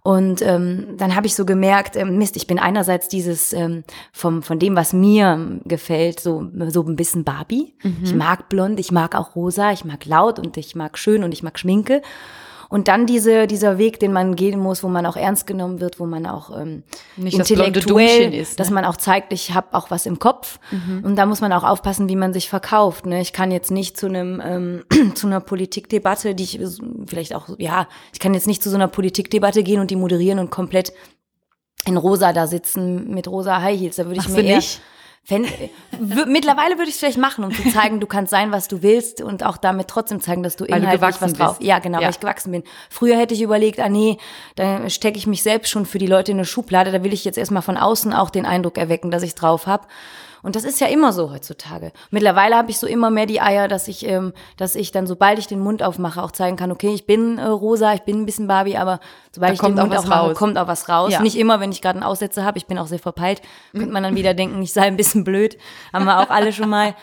[0.08, 4.42] Und ähm, dann habe ich so gemerkt, ähm, Mist, ich bin einerseits dieses ähm, vom
[4.42, 7.74] von dem, was mir gefällt, so so ein bisschen Barbie.
[8.04, 11.32] Ich mag blond, ich mag auch rosa, ich mag laut und ich mag schön und
[11.32, 12.00] ich mag Schminke.
[12.68, 15.98] Und dann diese, dieser Weg, den man gehen muss, wo man auch ernst genommen wird,
[15.98, 16.82] wo man auch ähm,
[17.16, 18.56] Nicht das intellektuell, Dummchen ist, ne?
[18.56, 20.58] dass man auch zeigt, ich habe auch was im Kopf.
[20.70, 21.02] Mhm.
[21.04, 23.06] Und da muss man auch aufpassen, wie man sich verkauft.
[23.06, 23.20] Ne?
[23.22, 24.84] Ich kann jetzt nicht zu einem ähm,
[25.14, 26.60] zu einer Politikdebatte, die ich
[27.06, 30.38] vielleicht auch, ja, ich kann jetzt nicht zu so einer Politikdebatte gehen und die moderieren
[30.38, 30.92] und komplett
[31.86, 33.96] in rosa da sitzen mit rosa High Heels.
[33.96, 34.80] Da würde ich Machst mir eher nicht?
[35.28, 35.46] Fänd,
[35.92, 38.82] w- mittlerweile würde ich es vielleicht machen, um zu zeigen, du kannst sein, was du
[38.82, 41.58] willst und auch damit trotzdem zeigen, dass du Weil du inhaltlich was drauf.
[41.58, 41.68] bist.
[41.68, 42.04] Ja, genau, Ja.
[42.04, 42.62] weil ich gewachsen bin.
[42.88, 44.16] Früher hätte ich überlegt, ah nee,
[44.56, 46.92] da stecke ich mich selbst schon für die Leute in eine Schublade.
[46.92, 49.86] Da will ich jetzt erstmal von außen auch den Eindruck erwecken, dass ich drauf habe.
[50.42, 51.92] Und das ist ja immer so heutzutage.
[52.10, 55.38] Mittlerweile habe ich so immer mehr die Eier, dass ich, ähm, dass ich dann, sobald
[55.38, 58.26] ich den Mund aufmache, auch zeigen kann, okay, ich bin äh, rosa, ich bin ein
[58.26, 59.00] bisschen Barbie, aber
[59.32, 61.12] sobald Da ich den Mund aufmache, kommt auch was raus.
[61.12, 61.22] Ja.
[61.22, 62.58] Nicht immer, wenn ich gerade einen Aussetzer habe.
[62.58, 63.42] Ich bin auch sehr verpeilt.
[63.72, 65.58] Könnte man dann wieder denken, ich sei ein bisschen blöd.
[65.92, 66.94] Haben wir auch alle schon mal.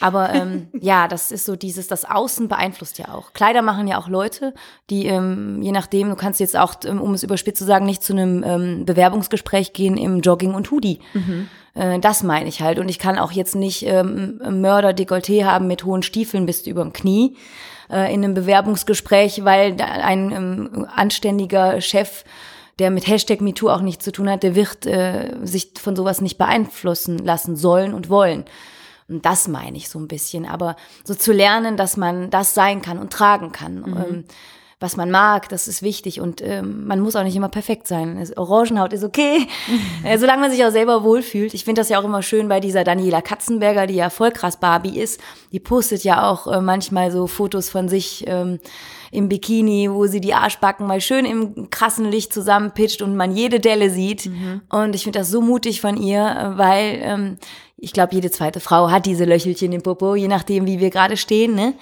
[0.00, 3.32] Aber ähm, ja, das ist so dieses, das Außen beeinflusst ja auch.
[3.32, 4.54] Kleider machen ja auch Leute,
[4.88, 8.02] die ähm, je nachdem, du kannst jetzt auch, ähm, um es überspitzt zu sagen, nicht
[8.02, 11.00] zu einem ähm, Bewerbungsgespräch gehen im Jogging und Hoodie.
[11.74, 12.78] Äh, das meine ich halt.
[12.78, 16.92] Und ich kann auch jetzt nicht ähm, Mörder-Dekolleté haben mit hohen Stiefeln bis über dem
[16.92, 17.36] Knie
[17.90, 22.24] äh, in einem Bewerbungsgespräch, weil ein ähm, anständiger Chef
[22.78, 26.22] der mit Hashtag MeToo auch nichts zu tun hat, der wird äh, sich von sowas
[26.22, 28.46] nicht beeinflussen lassen sollen und wollen.
[29.10, 30.46] Und das meine ich so ein bisschen.
[30.46, 34.24] Aber so zu lernen, dass man das sein kann und tragen kann, ähm,
[34.80, 36.20] was man mag, das ist wichtig.
[36.22, 38.26] Und ähm, man muss auch nicht immer perfekt sein.
[38.36, 39.46] Orangenhaut ist okay,
[40.04, 41.52] äh, solange man sich auch selber wohlfühlt.
[41.52, 44.58] Ich finde das ja auch immer schön bei dieser Daniela Katzenberger, die ja voll krass
[44.58, 45.20] Barbie ist.
[45.52, 48.58] Die postet ja auch äh, manchmal so Fotos von sich ähm,
[49.10, 53.60] im Bikini, wo sie die Arschbacken mal schön im krassen Licht zusammenpitcht und man jede
[53.60, 54.30] Delle sieht.
[54.70, 57.38] Und ich finde das so mutig von ihr, äh, weil ähm,
[57.80, 61.16] ich glaube, jede zweite Frau hat diese Löchelchen im Popo, je nachdem, wie wir gerade
[61.16, 61.54] stehen.
[61.54, 61.74] Ne?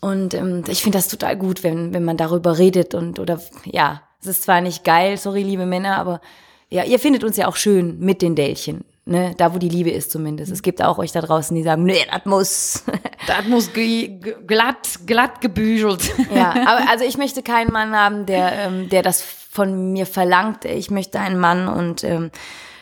[0.00, 4.02] Und ähm, ich finde das total gut, wenn, wenn man darüber redet und oder ja,
[4.20, 6.20] es ist zwar nicht geil, sorry, liebe Männer, aber
[6.68, 8.84] ja, ihr findet uns ja auch schön mit den Dellchen.
[9.08, 10.50] Ne, da wo die Liebe ist zumindest.
[10.50, 12.84] Es gibt auch euch da draußen, die sagen, nee, das muss.
[13.28, 16.12] Das muss glatt, glatt gebügelt.
[16.32, 20.64] Ja, aber also ich möchte keinen Mann haben, der, ähm, der das von mir verlangt.
[20.64, 22.30] Ich möchte einen Mann und ähm,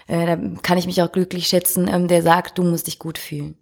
[0.06, 3.18] äh, da kann ich mich auch glücklich schätzen, ähm, der sagt, du musst dich gut
[3.18, 3.56] fühlen.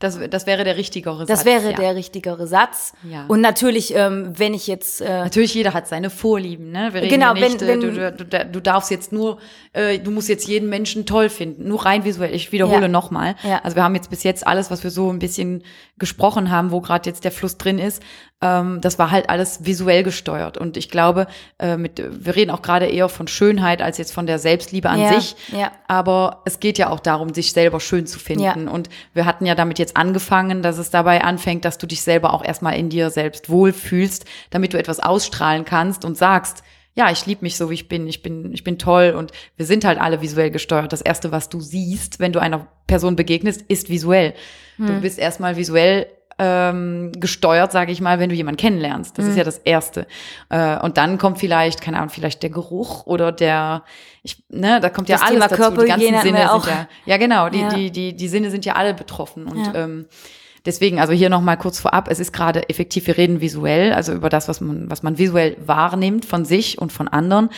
[0.00, 1.28] Das, das wäre der richtigere Satz.
[1.28, 1.76] Das wäre ja.
[1.76, 2.92] der richtigere Satz.
[3.08, 3.26] Ja.
[3.28, 6.90] Und natürlich, ähm, wenn ich jetzt äh, Natürlich, jeder hat seine Vorlieben, ne?
[6.92, 9.38] Wir Genau, nicht, wenn- äh, wenn- du, du, du darfst jetzt nur,
[9.72, 12.34] äh, du musst jetzt jeden Menschen toll finden, nur rein visuell.
[12.34, 12.88] Ich wiederhole Ja.
[12.88, 13.36] nochmal.
[13.44, 13.60] Ja.
[13.62, 15.62] Also wir haben jetzt bis jetzt alles, was wir so ein bisschen
[15.96, 18.02] gesprochen haben, wo gerade jetzt der Fluss drin ist,
[18.40, 20.58] ähm, das war halt alles visuell gesteuert.
[20.58, 21.26] Und ich glaube,
[21.58, 25.00] äh, mit, wir reden auch gerade eher von Schönheit als jetzt von der Selbstliebe an
[25.00, 25.36] Ja, sich.
[25.52, 25.70] ja.
[25.86, 28.42] Aber es geht ja auch darum, sich selber schön zu finden.
[28.42, 28.54] Ja.
[28.54, 32.34] Und wir hatten ja damit jetzt angefangen, dass es dabei anfängt, dass du dich selber
[32.34, 36.64] auch erstmal in dir selbst wohlfühlst, damit du etwas ausstrahlen kannst und sagst,
[36.96, 39.66] ja, ich liebe mich so, wie ich bin, ich bin, ich bin toll und wir
[39.66, 40.92] sind halt alle visuell gesteuert.
[40.92, 44.34] Das erste, was du siehst, wenn du einer Person begegnest, ist visuell.
[44.78, 49.16] Du bist erstmal visuell ähm, gesteuert, sage ich mal, wenn du jemanden kennenlernst.
[49.16, 50.06] Das ist ja das Erste.
[50.50, 53.84] Äh, und dann kommt vielleicht, keine Ahnung, vielleicht der Geruch oder der,
[54.24, 55.80] ich, ne, da kommt ja Das alles Thema dazu.
[55.80, 56.64] Die ganzen Sinne auch.
[56.64, 57.68] sind ja, ja genau, die, Ja.
[57.68, 59.74] die, die, die Sinne sind ja alle betroffen und Ja.
[59.84, 60.06] ähm,
[60.66, 64.30] Deswegen, also hier nochmal kurz vorab, es ist gerade effektiv, wir reden visuell, also über
[64.30, 67.50] das, was man, was man visuell wahrnimmt von sich und von anderen.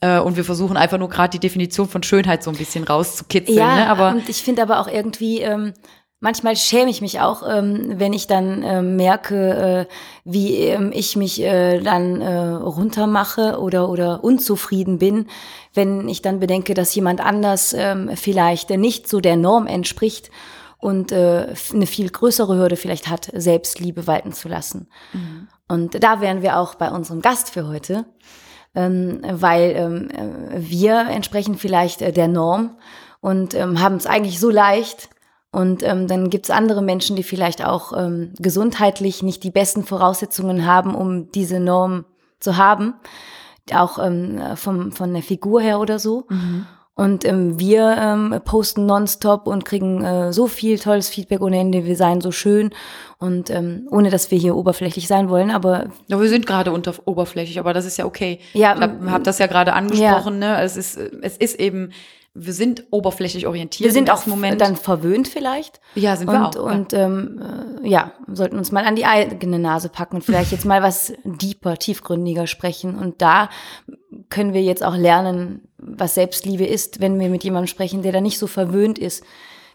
[0.00, 3.58] Äh, Und wir versuchen einfach nur gerade die Definition von Schönheit so ein bisschen rauszukitzeln.
[3.58, 3.90] Ja, ne?
[3.90, 5.72] aber und ich finde aber auch irgendwie, ähm,
[6.20, 9.92] manchmal schäme ich mich auch, ähm, wenn ich dann ähm, merke, äh,
[10.24, 15.26] wie ähm, ich mich äh, dann äh, runtermache oder, oder unzufrieden bin,
[15.74, 20.30] wenn ich dann bedenke, dass jemand anders ähm, vielleicht äh, nicht so der Norm entspricht
[20.78, 24.88] und äh, eine viel größere Hürde vielleicht hat, Selbstliebe walten zu lassen.
[25.12, 25.48] Mhm.
[25.66, 28.06] Und da wären wir auch bei unserem Gast für heute,
[28.74, 32.78] ähm, weil ähm, äh, wir entsprechen vielleicht äh, der Norm
[33.20, 35.10] und ähm, haben es eigentlich so leicht.
[35.50, 39.82] Und ähm, dann gibt es andere Menschen, die vielleicht auch ähm, gesundheitlich nicht die besten
[39.82, 42.04] Voraussetzungen haben, um diese Norm
[42.38, 42.94] zu haben,
[43.72, 46.26] auch ähm, vom, von der Figur her oder so.
[46.28, 46.66] Mhm.
[46.98, 51.84] Und ähm, wir ähm, posten nonstop und kriegen äh, so viel tolles Feedback ohne Ende.
[51.84, 52.70] Wir seien so schön
[53.18, 55.52] und ähm, ohne, dass wir hier oberflächlich sein wollen.
[55.52, 58.40] Aber ja, wir sind gerade unter oberflächlich, aber das ist ja okay.
[58.52, 60.42] Ja, ich habe hab das ja gerade angesprochen.
[60.42, 60.56] Ja.
[60.56, 61.92] Ne, es ist es ist eben
[62.34, 63.86] wir sind oberflächlich orientiert.
[63.86, 64.60] Wir sind auch Moment.
[64.60, 65.80] dann verwöhnt vielleicht.
[65.94, 66.64] Ja, sind wir und, auch.
[66.64, 67.06] Und ja.
[67.06, 67.40] Ähm,
[67.84, 71.12] äh, ja, sollten uns mal an die eigene Nase packen und vielleicht jetzt mal was
[71.24, 72.96] deeper, tiefgründiger sprechen.
[72.96, 73.50] Und da
[74.30, 75.67] können wir jetzt auch lernen,
[75.98, 79.24] was Selbstliebe ist, wenn wir mit jemandem sprechen, der da nicht so verwöhnt ist,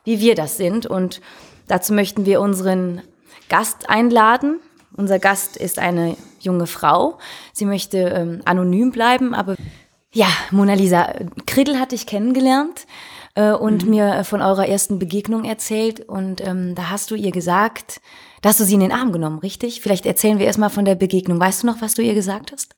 [0.03, 0.85] wie wir das sind.
[0.85, 1.21] Und
[1.67, 3.01] dazu möchten wir unseren
[3.49, 4.59] Gast einladen.
[4.95, 7.17] Unser Gast ist eine junge Frau.
[7.51, 9.55] Sie möchte ähm, anonym bleiben, aber
[10.11, 11.13] ja, Mona Lisa,
[11.47, 12.85] Kriddel hatte ich kennengelernt
[13.35, 13.89] äh, und mhm.
[13.89, 16.01] mir von eurer ersten Begegnung erzählt.
[16.01, 17.99] Und ähm, da hast du ihr gesagt,
[18.41, 19.81] da hast du sie in den Arm genommen, richtig?
[19.81, 21.39] Vielleicht erzählen wir erstmal von der Begegnung.
[21.39, 22.75] Weißt du noch, was du ihr gesagt hast?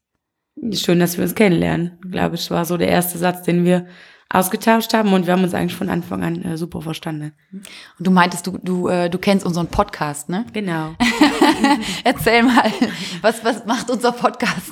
[0.74, 3.88] Schön, dass wir uns kennenlernen, glaube ich, war so der erste Satz, den wir
[4.30, 7.34] ausgetauscht haben und wir haben uns eigentlich von Anfang an äh, super verstanden.
[7.52, 10.46] Und du meintest, du, du, äh, du kennst unseren Podcast, ne?
[10.52, 10.96] Genau.
[12.04, 12.72] Erzähl mal,
[13.22, 14.72] was, was macht unser Podcast?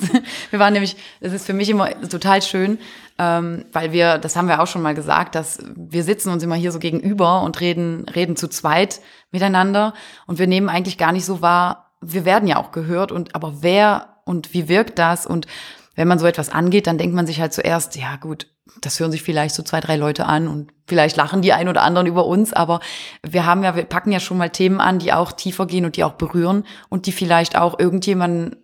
[0.49, 2.79] Wir waren nämlich, das ist für mich immer total schön,
[3.19, 6.55] ähm, weil wir, das haben wir auch schon mal gesagt, dass wir sitzen uns immer
[6.55, 9.93] hier so gegenüber und reden, reden zu zweit miteinander
[10.25, 13.61] und wir nehmen eigentlich gar nicht so wahr, wir werden ja auch gehört und aber
[13.61, 15.25] wer und wie wirkt das?
[15.25, 15.47] Und
[15.95, 18.47] wenn man so etwas angeht, dann denkt man sich halt zuerst, ja gut,
[18.81, 21.83] das hören sich vielleicht so zwei, drei Leute an und vielleicht lachen die ein oder
[21.83, 22.79] anderen über uns, aber
[23.21, 25.97] wir haben ja, wir packen ja schon mal Themen an, die auch tiefer gehen und
[25.97, 28.55] die auch berühren und die vielleicht auch irgendjemanden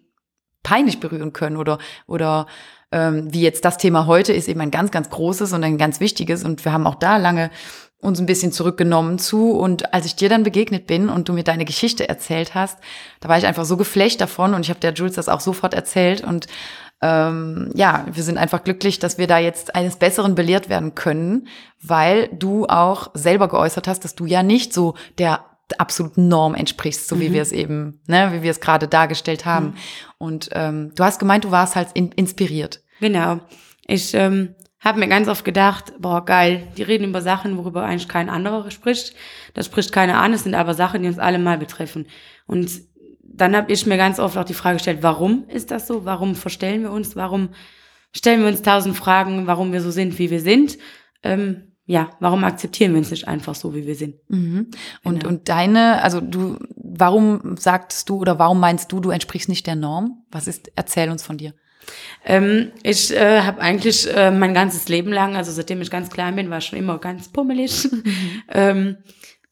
[0.63, 2.48] peinlich berühren können oder, oder
[2.91, 6.00] ähm, wie jetzt das Thema heute ist eben ein ganz, ganz großes und ein ganz
[6.00, 7.52] wichtiges und wir haben auch da lange
[8.01, 9.51] uns ein bisschen zurückgenommen zu.
[9.51, 12.77] Und als ich dir dann begegnet bin und du mir deine Geschichte erzählt hast,
[13.19, 15.73] da war ich einfach so geflecht davon und ich habe der Jules das auch sofort
[15.73, 16.47] erzählt und
[17.01, 21.47] ähm, ja, wir sind einfach glücklich, dass wir da jetzt eines Besseren belehrt werden können,
[21.81, 25.45] weil du auch selber geäußert hast, dass du ja nicht so der
[25.77, 27.33] absoluten Norm entsprichst, so wie mhm.
[27.33, 29.67] wir es eben, ne, wie wir es gerade dargestellt haben.
[29.67, 29.73] Mhm.
[30.17, 32.81] Und ähm, du hast gemeint, du warst halt in, inspiriert.
[32.99, 33.39] Genau.
[33.85, 38.07] Ich ähm, habe mir ganz oft gedacht, boah, geil, die reden über Sachen, worüber eigentlich
[38.07, 39.13] kein anderer spricht.
[39.53, 42.07] Das spricht keiner an, es sind aber Sachen, die uns alle mal betreffen.
[42.47, 42.69] Und
[43.21, 46.05] dann habe ich mir ganz oft auch die Frage gestellt, warum ist das so?
[46.05, 47.15] Warum verstellen wir uns?
[47.15, 47.49] Warum
[48.15, 50.77] stellen wir uns tausend Fragen, warum wir so sind, wie wir sind?
[51.23, 54.15] Ähm, ja, warum akzeptieren wir uns nicht einfach so, wie wir sind?
[54.29, 54.67] Mhm.
[55.03, 55.29] Und, genau.
[55.29, 59.75] und deine, also du, warum sagst du oder warum meinst du, du entsprichst nicht der
[59.75, 60.23] Norm?
[60.31, 61.53] Was ist, erzähl uns von dir.
[62.25, 66.36] Ähm, ich äh, habe eigentlich äh, mein ganzes Leben lang, also seitdem ich ganz klein
[66.36, 67.88] bin, war ich schon immer ganz pummelig.
[68.52, 68.97] Ähm,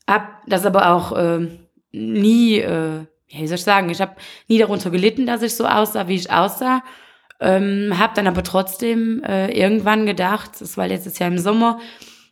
[0.08, 1.48] hab das aber auch äh,
[1.92, 4.16] nie, äh, wie soll ich sagen, ich habe
[4.48, 6.84] nie darunter gelitten, dass ich so aussah, wie ich aussah.
[7.40, 11.80] Ähm, habe dann aber trotzdem äh, irgendwann gedacht, das war letztes Jahr im Sommer,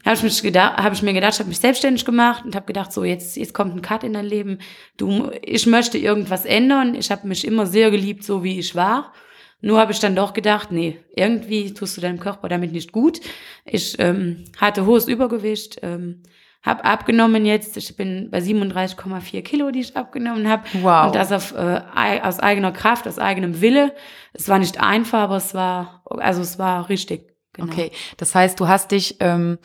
[0.03, 2.65] habe ich mich gedacht, habe ich mir gedacht, ich habe mich selbstständig gemacht und habe
[2.65, 4.59] gedacht, so jetzt jetzt kommt ein Cut in dein Leben.
[4.97, 6.95] Du, ich möchte irgendwas ändern.
[6.95, 9.13] Ich habe mich immer sehr geliebt, so wie ich war
[9.61, 13.19] nur habe ich dann doch gedacht, nee, irgendwie tust du deinem Körper damit nicht gut.
[13.65, 16.21] Ich ähm, hatte hohes Übergewicht, ähm,
[16.61, 17.77] habe abgenommen jetzt.
[17.77, 20.63] Ich bin bei 37,4 Kilo, die ich abgenommen habe.
[20.81, 21.07] Wow.
[21.07, 21.81] Und das auf, äh,
[22.21, 23.93] aus eigener Kraft, aus eigenem Wille.
[24.33, 27.33] Es war nicht einfach, aber es war, also es war richtig.
[27.53, 27.71] Genau.
[27.71, 29.59] Okay, das heißt, du hast dich ähm,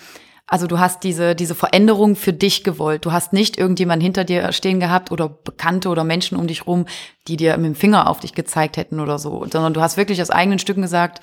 [0.50, 3.04] also du hast diese, diese Veränderung für dich gewollt.
[3.04, 6.86] Du hast nicht irgendjemand hinter dir stehen gehabt oder Bekannte oder Menschen um dich rum,
[7.28, 10.20] die dir mit dem Finger auf dich gezeigt hätten oder so, sondern du hast wirklich
[10.20, 11.20] aus eigenen Stücken gesagt,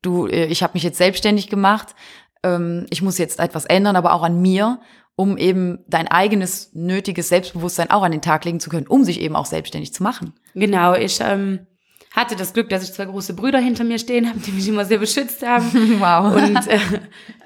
[0.00, 1.94] du, äh, ich habe mich jetzt selbstständig gemacht,
[2.42, 4.80] ähm, ich muss jetzt etwas ändern, aber auch an mir,
[5.14, 9.20] um eben dein eigenes nötiges Selbstbewusstsein auch an den Tag legen zu können, um sich
[9.20, 10.32] eben auch selbstständig zu machen.
[10.54, 11.66] Genau, ich ähm,
[12.12, 14.86] hatte das Glück, dass ich zwei große Brüder hinter mir stehen habe, die mich immer
[14.86, 15.70] sehr beschützt haben.
[16.00, 16.34] wow.
[16.34, 16.78] Und äh,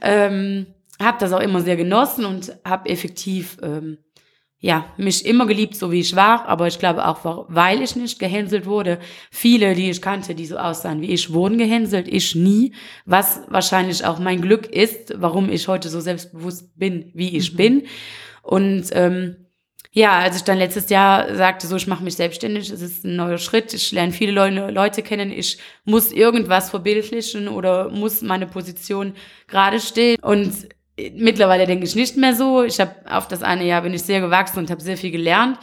[0.00, 0.66] ähm,
[1.04, 3.98] habe das auch immer sehr genossen und habe effektiv ähm,
[4.58, 6.46] ja mich immer geliebt, so wie ich war.
[6.46, 8.98] Aber ich glaube auch, weil ich nicht gehänselt wurde.
[9.30, 12.08] Viele, die ich kannte, die so aussahen wie ich, wurden gehänselt.
[12.08, 12.72] Ich nie.
[13.04, 17.56] Was wahrscheinlich auch mein Glück ist, warum ich heute so selbstbewusst bin, wie ich mhm.
[17.56, 17.82] bin.
[18.42, 19.36] Und ähm,
[19.96, 23.14] ja, als ich dann letztes Jahr sagte, so ich mache mich selbstständig, es ist ein
[23.14, 28.48] neuer Schritt, ich lerne viele Leute, Leute kennen, ich muss irgendwas verbildlichen oder muss meine
[28.48, 29.14] Position
[29.46, 30.18] gerade stehen.
[30.20, 32.62] Und mittlerweile denke ich nicht mehr so.
[32.62, 35.58] Ich habe auf das eine Jahr bin ich sehr gewachsen und habe sehr viel gelernt.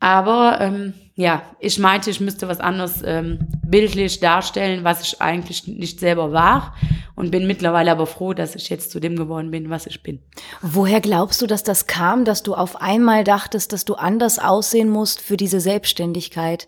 [0.00, 5.68] Aber ähm, ja, ich meinte, ich müsste was anderes ähm, bildlich darstellen, was ich eigentlich
[5.68, 6.74] nicht selber war.
[7.14, 10.20] Und bin mittlerweile aber froh, dass ich jetzt zu dem geworden bin, was ich bin.
[10.62, 14.88] Woher glaubst du, dass das kam, dass du auf einmal dachtest, dass du anders aussehen
[14.88, 16.66] musst für diese Selbstständigkeit?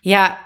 [0.00, 0.38] Ja,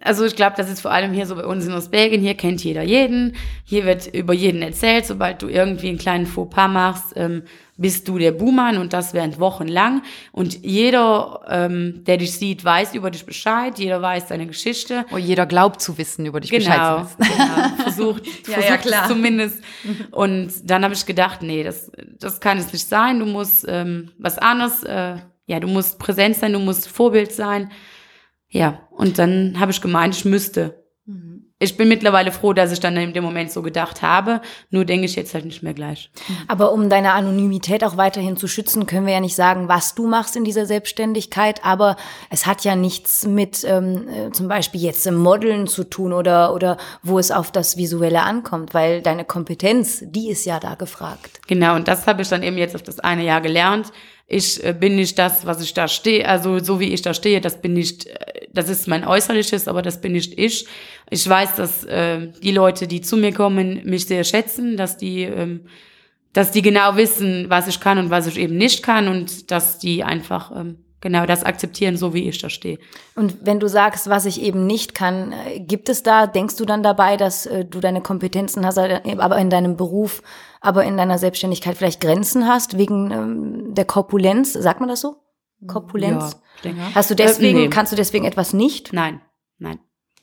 [0.00, 2.62] also ich glaube, das ist vor allem hier so bei uns in Ostbelgien, hier kennt
[2.62, 7.42] jeder jeden, hier wird über jeden erzählt, sobald du irgendwie einen kleinen Fauxpas machst, ähm,
[7.78, 10.02] bist du der Buhmann und das während Wochen lang.
[10.32, 15.04] Und jeder, ähm, der dich sieht, weiß über dich Bescheid, jeder weiß deine Geschichte.
[15.10, 17.32] Und oh, jeder glaubt zu wissen, über dich genau, Bescheid zu wissen.
[17.36, 19.08] Genau, versucht, ja, versucht ja, klar.
[19.08, 19.62] zumindest.
[20.10, 23.18] Und dann habe ich gedacht, nee, das, das kann es nicht sein.
[23.18, 27.70] Du musst ähm, was anderes, äh, ja, du musst präsent sein, du musst Vorbild sein.
[28.56, 30.86] Ja, und dann habe ich gemeint, ich müsste
[31.58, 34.42] ich bin mittlerweile froh, dass ich dann in dem Moment so gedacht habe.
[34.68, 36.10] Nur denke ich jetzt halt nicht mehr gleich.
[36.48, 40.06] Aber um deine Anonymität auch weiterhin zu schützen, können wir ja nicht sagen, was du
[40.06, 41.64] machst in dieser Selbstständigkeit.
[41.64, 41.96] Aber
[42.28, 46.52] es hat ja nichts mit ähm, äh, zum Beispiel jetzt im Modeln zu tun oder,
[46.52, 51.40] oder wo es auf das Visuelle ankommt, weil deine Kompetenz, die ist ja da gefragt.
[51.46, 53.92] Genau, und das habe ich dann eben jetzt auf das eine Jahr gelernt
[54.28, 57.40] ich äh, bin nicht das, was ich da stehe, also so wie ich da stehe,
[57.40, 60.66] das bin nicht, äh, das ist mein Äußerliches, aber das bin nicht ich.
[61.10, 65.22] Ich weiß, dass äh, die Leute, die zu mir kommen, mich sehr schätzen, dass die,
[65.22, 65.66] ähm,
[66.32, 69.78] dass die genau wissen, was ich kann und was ich eben nicht kann und dass
[69.78, 72.78] die einfach ähm, genau das akzeptieren, so wie ich da stehe.
[73.14, 76.64] Und wenn du sagst, was ich eben nicht kann, äh, gibt es da, denkst du
[76.64, 80.20] dann dabei, dass äh, du deine Kompetenzen hast, aber in deinem Beruf,
[80.60, 84.52] aber in deiner Selbstständigkeit vielleicht Grenzen hast, wegen ähm, der Korpulenz?
[84.52, 85.16] Sagt man das so?
[85.66, 86.40] Korpulenz?
[86.62, 87.68] Ja, Hast du deswegen, äh, nee.
[87.68, 88.92] kannst du deswegen etwas nicht?
[88.92, 89.20] Nein,
[89.58, 89.78] nein.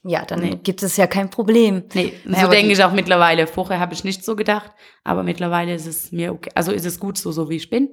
[0.05, 0.59] Ja, dann nee.
[0.61, 1.83] gibt es ja kein Problem.
[1.93, 3.47] Nee, so denke ich auch mittlerweile.
[3.47, 4.71] Vorher habe ich nicht so gedacht,
[5.05, 6.49] aber mittlerweile ist es mir okay.
[6.55, 7.89] Also ist es gut so, so wie ich bin.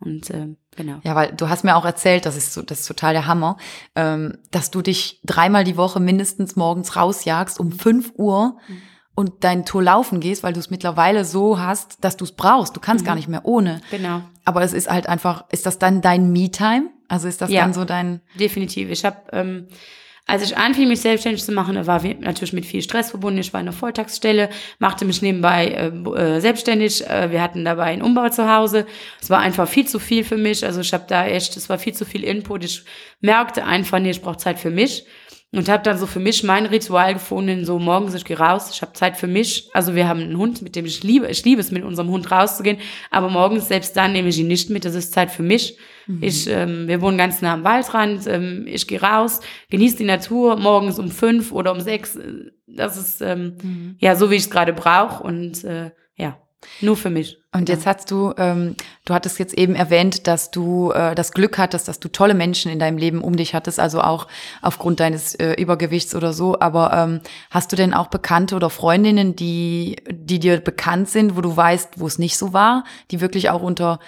[0.00, 0.98] Und ähm, genau.
[1.04, 3.56] Ja, weil du hast mir auch erzählt, das ist so, das ist total der Hammer,
[3.94, 8.82] ähm, dass du dich dreimal die Woche mindestens morgens rausjagst um fünf Uhr mhm.
[9.14, 12.76] Und dein Tour laufen gehst, weil du es mittlerweile so hast, dass du es brauchst.
[12.76, 13.06] Du kannst mhm.
[13.06, 13.80] gar nicht mehr ohne.
[13.90, 14.22] Genau.
[14.44, 16.90] Aber es ist halt einfach, ist das dann dein Me-Time?
[17.08, 18.20] Also ist das ja, dann so dein?
[18.38, 18.90] Definitiv.
[18.90, 19.66] Ich habe ähm,
[20.24, 23.40] als ich anfing, mich selbstständig zu machen, war natürlich mit viel Stress verbunden.
[23.40, 27.06] Ich war in einer Volltagsstelle, machte mich nebenbei äh, äh, selbstständig.
[27.06, 28.86] Äh, wir hatten dabei einen Umbau zu Hause.
[29.20, 30.64] Es war einfach viel zu viel für mich.
[30.64, 32.64] Also ich habe da echt, es war viel zu viel Input.
[32.64, 32.84] Ich
[33.20, 35.04] merkte einfach, nee, ich brauche Zeit für mich.
[35.54, 38.80] Und habe dann so für mich mein Ritual gefunden, so morgens, ich gehe raus, ich
[38.80, 39.68] habe Zeit für mich.
[39.74, 42.30] Also wir haben einen Hund, mit dem ich liebe, ich liebe es, mit unserem Hund
[42.30, 42.78] rauszugehen.
[43.10, 45.76] Aber morgens, selbst dann nehme ich ihn nicht mit, das ist Zeit für mich.
[46.06, 46.22] Mhm.
[46.22, 50.56] Ich, ähm, wir wohnen ganz nah am Waldrand, ähm, ich gehe raus, genieße die Natur,
[50.56, 52.18] morgens um fünf oder um sechs.
[52.66, 53.96] Das ist ähm, mhm.
[53.98, 55.22] ja so, wie ich es gerade brauche.
[55.22, 55.90] Und äh,
[56.80, 57.38] nur für mich.
[57.54, 61.58] Und jetzt hast du, ähm, du hattest jetzt eben erwähnt, dass du äh, das Glück
[61.58, 64.26] hattest, dass du tolle Menschen in deinem Leben um dich hattest, also auch
[64.62, 66.58] aufgrund deines äh, Übergewichts oder so.
[66.60, 67.20] Aber ähm,
[67.50, 72.00] hast du denn auch Bekannte oder Freundinnen, die, die dir bekannt sind, wo du weißt,
[72.00, 73.98] wo es nicht so war, die wirklich auch unter,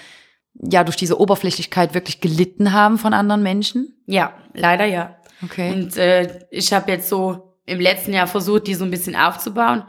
[0.55, 3.95] ja, durch diese Oberflächlichkeit wirklich gelitten haben von anderen Menschen?
[4.07, 5.17] Ja, leider ja.
[5.43, 5.71] Okay.
[5.73, 9.85] Und äh, ich habe jetzt so im letzten Jahr versucht, die so ein bisschen aufzubauen.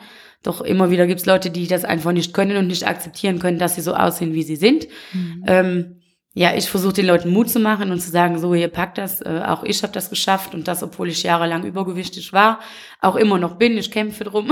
[0.45, 3.58] Doch immer wieder gibt es Leute, die das einfach nicht können und nicht akzeptieren können,
[3.58, 4.88] dass sie so aussehen, wie sie sind.
[5.12, 5.43] Mhm.
[5.47, 6.01] Ähm,
[6.36, 9.21] ja, ich versuche den Leuten Mut zu machen und zu sagen, so, ihr packt das,
[9.21, 12.60] äh, auch ich habe das geschafft und das, obwohl ich jahrelang übergewichtig war,
[13.01, 14.51] auch immer noch bin, ich kämpfe drum.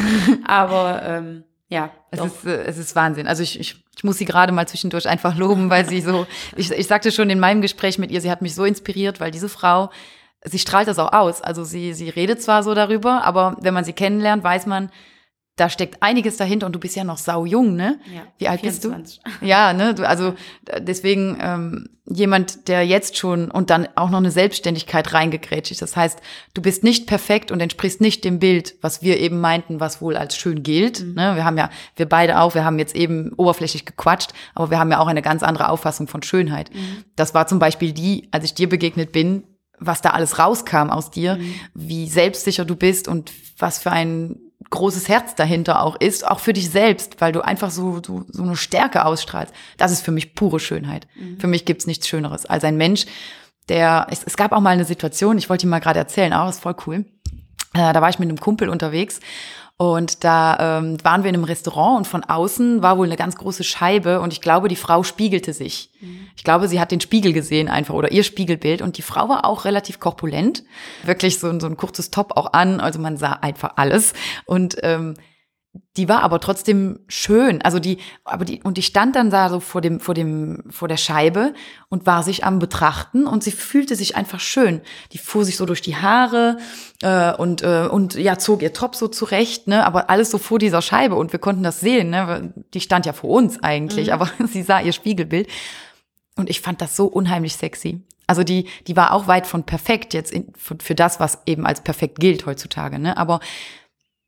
[0.46, 1.90] Aber ähm, ja.
[2.10, 3.26] Es ist, äh, es ist Wahnsinn.
[3.26, 6.26] Also ich, ich, ich muss sie gerade mal zwischendurch einfach loben, weil sie so,
[6.56, 9.30] ich, ich sagte schon in meinem Gespräch mit ihr, sie hat mich so inspiriert, weil
[9.30, 9.90] diese Frau,
[10.44, 11.42] sie strahlt das auch aus.
[11.42, 14.90] Also sie, sie redet zwar so darüber, aber wenn man sie kennenlernt, weiß man,
[15.56, 18.00] da steckt einiges dahinter und du bist ja noch sau jung, ne?
[18.12, 19.22] Ja, Wie alt 24.
[19.22, 19.46] bist du?
[19.46, 19.94] Ja, ne?
[19.94, 20.34] Du, also
[20.80, 25.80] deswegen ähm, jemand, der jetzt schon und dann auch noch eine Selbstständigkeit reingekrätscht ist.
[25.80, 26.18] Das heißt,
[26.54, 30.16] du bist nicht perfekt und entsprichst nicht dem Bild, was wir eben meinten, was wohl
[30.16, 31.04] als schön gilt.
[31.04, 31.14] Mhm.
[31.14, 31.36] Ne?
[31.36, 34.90] Wir haben ja, wir beide auch, wir haben jetzt eben oberflächlich gequatscht, aber wir haben
[34.90, 36.74] ja auch eine ganz andere Auffassung von Schönheit.
[36.74, 37.04] Mhm.
[37.14, 39.44] Das war zum Beispiel die, als ich dir begegnet bin,
[39.78, 41.54] was da alles rauskam aus dir, mhm.
[41.74, 44.36] wie selbstsicher du bist und was für ein
[44.70, 48.42] großes Herz dahinter auch ist, auch für dich selbst, weil du einfach so, so, so
[48.42, 49.54] eine Stärke ausstrahlst.
[49.76, 51.06] Das ist für mich pure Schönheit.
[51.14, 51.38] Mhm.
[51.40, 53.06] Für mich gibt's nichts Schöneres als ein Mensch,
[53.68, 56.48] der, es, es gab auch mal eine Situation, ich wollte die mal gerade erzählen, auch
[56.48, 57.04] ist voll cool.
[57.74, 59.20] Äh, da war ich mit einem Kumpel unterwegs
[59.76, 63.34] und da ähm, waren wir in einem Restaurant und von außen war wohl eine ganz
[63.34, 65.90] große Scheibe und ich glaube, die Frau spiegelte sich.
[66.00, 66.28] Mhm.
[66.36, 69.44] Ich glaube, sie hat den Spiegel gesehen einfach oder ihr Spiegelbild und die Frau war
[69.44, 70.62] auch relativ korpulent.
[71.02, 74.12] Wirklich so, so ein kurzes Top auch an, also man sah einfach alles.
[74.46, 75.14] Und ähm,
[75.96, 77.62] die war aber trotzdem schön.
[77.62, 80.88] Also die, aber die, und die stand dann da so vor dem, vor dem, vor
[80.88, 81.54] der Scheibe
[81.88, 84.80] und war sich am Betrachten und sie fühlte sich einfach schön.
[85.12, 86.58] Die fuhr sich so durch die Haare
[87.02, 90.58] äh, und, äh, und ja, zog ihr Top so zurecht, ne, aber alles so vor
[90.58, 92.52] dieser Scheibe und wir konnten das sehen, ne.
[92.72, 94.12] Die stand ja vor uns eigentlich, mhm.
[94.14, 95.48] aber sie sah ihr Spiegelbild.
[96.36, 98.02] Und ich fand das so unheimlich sexy.
[98.26, 101.66] Also die, die war auch weit von perfekt jetzt in, für, für das, was eben
[101.66, 103.16] als perfekt gilt heutzutage, ne.
[103.16, 103.40] Aber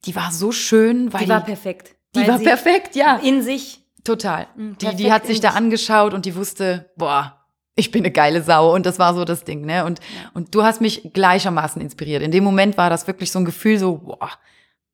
[0.07, 1.97] die war so schön, weil die war perfekt.
[2.15, 3.17] Die war perfekt, ja.
[3.17, 3.83] In sich.
[4.05, 4.47] Total.
[4.57, 8.43] Mhm, die, die hat sich da angeschaut und die wusste, boah, ich bin eine geile
[8.43, 9.85] Sau und das war so das Ding, ne?
[9.85, 10.31] Und ja.
[10.33, 12.23] und du hast mich gleichermaßen inspiriert.
[12.23, 14.31] In dem Moment war das wirklich so ein Gefühl so, boah,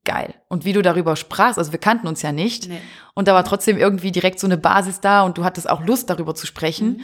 [0.05, 0.35] geil.
[0.49, 2.81] Und wie du darüber sprachst, also wir kannten uns ja nicht nee.
[3.15, 6.11] und da war trotzdem irgendwie direkt so eine Basis da und du hattest auch Lust
[6.11, 6.89] darüber zu sprechen.
[6.89, 7.01] Mhm.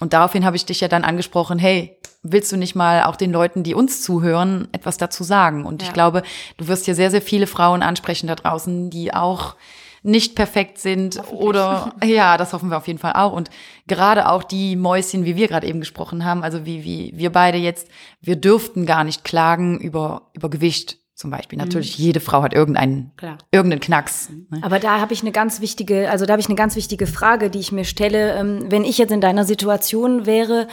[0.00, 3.32] Und daraufhin habe ich dich ja dann angesprochen, hey, willst du nicht mal auch den
[3.32, 5.64] Leuten, die uns zuhören, etwas dazu sagen?
[5.64, 5.88] Und ja.
[5.88, 6.22] ich glaube,
[6.56, 9.56] du wirst hier sehr, sehr viele Frauen ansprechen da draußen, die auch
[10.02, 13.50] nicht perfekt sind oder ja, das hoffen wir auf jeden Fall auch und
[13.88, 17.58] gerade auch die Mäuschen, wie wir gerade eben gesprochen haben, also wie wie wir beide
[17.58, 17.88] jetzt,
[18.20, 21.58] wir dürften gar nicht klagen über über Gewicht zum Beispiel.
[21.58, 22.04] Natürlich, mhm.
[22.04, 23.38] jede Frau hat irgendeinen, Klar.
[23.50, 24.30] irgendeinen Knacks.
[24.50, 24.60] Ne?
[24.62, 27.50] Aber da habe ich eine ganz wichtige, also da habe ich eine ganz wichtige Frage,
[27.50, 28.34] die ich mir stelle.
[28.34, 30.68] Ähm, wenn ich jetzt in deiner Situation wäre,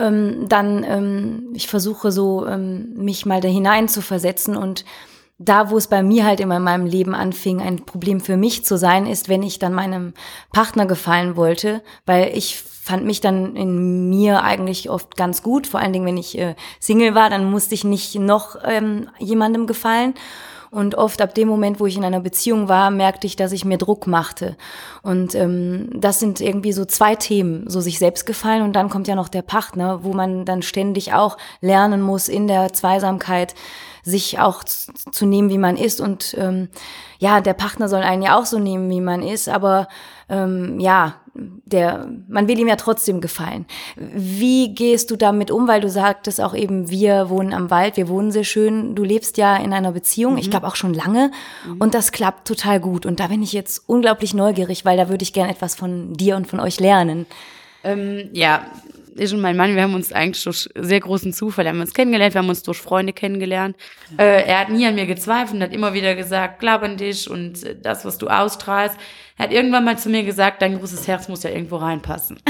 [0.00, 4.84] ähm, dann ähm, ich versuche so ähm, mich mal da hinein zu versetzen und
[5.42, 8.62] da, wo es bei mir halt immer in meinem Leben anfing, ein Problem für mich
[8.66, 10.12] zu sein, ist, wenn ich dann meinem
[10.52, 15.80] Partner gefallen wollte, weil ich fand mich dann in mir eigentlich oft ganz gut, vor
[15.80, 20.12] allen Dingen, wenn ich äh, Single war, dann musste ich nicht noch ähm, jemandem gefallen.
[20.70, 23.64] Und oft ab dem Moment, wo ich in einer Beziehung war, merkte ich, dass ich
[23.64, 24.56] mir Druck machte.
[25.02, 29.08] Und ähm, das sind irgendwie so zwei Themen, so sich selbst gefallen und dann kommt
[29.08, 33.56] ja noch der Partner, wo man dann ständig auch lernen muss in der Zweisamkeit,
[34.04, 36.00] sich auch zu nehmen, wie man ist.
[36.00, 36.68] Und ähm,
[37.18, 39.88] ja, der Partner soll einen ja auch so nehmen, wie man ist, aber
[40.30, 43.66] ähm, ja, der, man will ihm ja trotzdem gefallen.
[43.96, 45.68] Wie gehst du damit um?
[45.68, 48.94] Weil du sagtest auch eben, wir wohnen am Wald, wir wohnen sehr schön.
[48.94, 50.38] Du lebst ja in einer Beziehung, mhm.
[50.38, 51.30] ich glaube auch schon lange,
[51.66, 51.80] mhm.
[51.80, 53.06] und das klappt total gut.
[53.06, 56.36] Und da bin ich jetzt unglaublich neugierig, weil da würde ich gerne etwas von dir
[56.36, 57.26] und von euch lernen.
[57.84, 58.66] Ähm, ja,
[59.16, 62.34] ich und mein Mann, wir haben uns eigentlich durch sehr großen Zufall, haben uns kennengelernt,
[62.34, 63.76] wir haben uns durch Freunde kennengelernt.
[64.16, 67.58] Äh, er hat nie an mir gezweifelt, hat immer wieder gesagt, glaub an dich und
[67.82, 68.96] das, was du ausstrahlst.
[69.36, 72.38] Er hat irgendwann mal zu mir gesagt, dein großes Herz muss ja irgendwo reinpassen.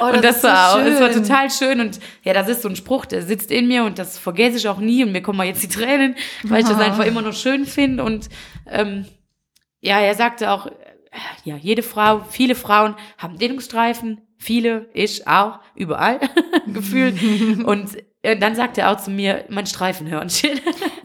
[0.00, 2.62] Oh, das und das war so auch, das war total schön und ja, das ist
[2.62, 5.22] so ein Spruch, der sitzt in mir und das vergesse ich auch nie und mir
[5.22, 8.28] kommen mal jetzt die Tränen, weil ich das einfach immer noch schön finde und
[8.68, 9.04] ähm,
[9.80, 10.68] ja, er sagte auch,
[11.44, 16.20] ja, jede Frau, viele Frauen haben Dehnungsstreifen, viele, ich auch, überall
[16.66, 17.20] gefühlt.
[17.64, 20.60] Und äh, dann sagt er auch zu mir, mein Streifenhörnchen.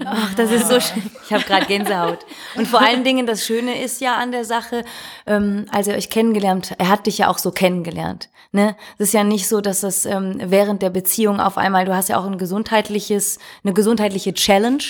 [0.05, 1.03] Ach, das ist so schön.
[1.25, 2.19] Ich habe gerade Gänsehaut.
[2.55, 4.85] Und vor allen Dingen, das Schöne ist ja an der Sache,
[5.27, 8.29] ähm, als er euch kennengelernt, er hat dich ja auch so kennengelernt.
[8.51, 8.75] Ne?
[8.97, 12.09] Es ist ja nicht so, dass das ähm, während der Beziehung auf einmal, du hast
[12.09, 14.83] ja auch ein gesundheitliches, eine gesundheitliche Challenge,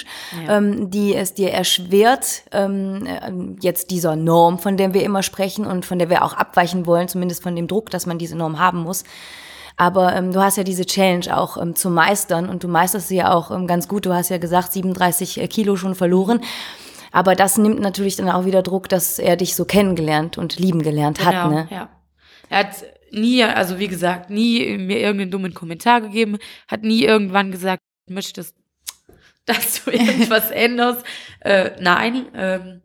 [0.45, 0.57] ja.
[0.57, 5.65] ähm, die es dir erschwert, ähm, äh, jetzt dieser Norm, von der wir immer sprechen
[5.65, 8.59] und von der wir auch abweichen wollen, zumindest von dem Druck, dass man diese Norm
[8.59, 9.03] haben muss.
[9.75, 13.17] Aber ähm, du hast ja diese Challenge auch ähm, zu meistern und du meisterst sie
[13.17, 14.05] ja auch ähm, ganz gut.
[14.05, 16.39] Du hast ja gesagt, 37 äh, Kilo schon verloren.
[17.11, 20.81] Aber das nimmt natürlich dann auch wieder Druck, dass er dich so kennengelernt und lieben
[20.81, 21.51] gelernt genau, hat.
[21.51, 21.67] Ne?
[21.71, 21.89] Ja.
[22.49, 22.75] Er hat
[23.11, 28.55] nie, also wie gesagt, nie mir irgendeinen dummen Kommentar gegeben, hat nie irgendwann gesagt, möchtest,
[29.45, 31.05] dass du irgendwas änderst.
[31.41, 32.81] Äh, nein, ähm,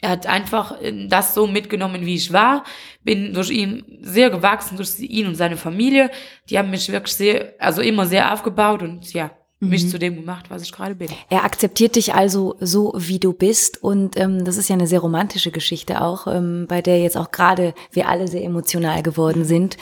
[0.00, 2.64] er hat einfach äh, das so mitgenommen, wie ich war.
[3.02, 6.10] Bin durch ihn sehr gewachsen, durch ihn und seine Familie.
[6.50, 9.88] Die haben mich wirklich sehr, also immer sehr aufgebaut und ja, mich mhm.
[9.88, 11.08] zu dem gemacht, was ich gerade bin.
[11.30, 13.82] Er akzeptiert dich also so, wie du bist.
[13.82, 17.30] Und ähm, das ist ja eine sehr romantische Geschichte auch, ähm, bei der jetzt auch
[17.30, 19.78] gerade wir alle sehr emotional geworden sind.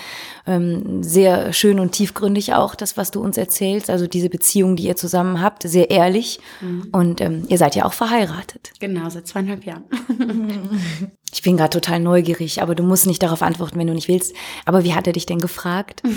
[0.46, 3.90] Ähm, sehr schön und tiefgründig auch, das, was du uns erzählst.
[3.90, 6.38] Also diese Beziehung, die ihr zusammen habt, sehr ehrlich.
[6.60, 6.88] Mhm.
[6.92, 8.72] Und ähm, ihr seid ja auch verheiratet.
[8.78, 9.84] Genau, seit zweieinhalb Jahren.
[11.34, 14.36] Ich bin gerade total neugierig, aber du musst nicht darauf antworten, wenn du nicht willst.
[14.66, 16.00] Aber wie hat er dich denn gefragt?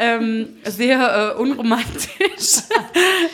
[0.00, 2.08] ähm, sehr äh, unromantisch.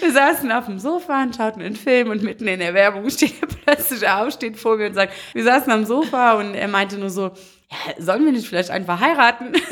[0.00, 3.40] Wir saßen auf dem Sofa und schauten einen Film und mitten in der Werbung steht
[3.40, 6.98] er plötzlich auf, steht vor mir und sagt, wir saßen am Sofa und er meinte
[6.98, 7.30] nur so,
[7.70, 9.54] ja, sollen wir nicht vielleicht einfach heiraten?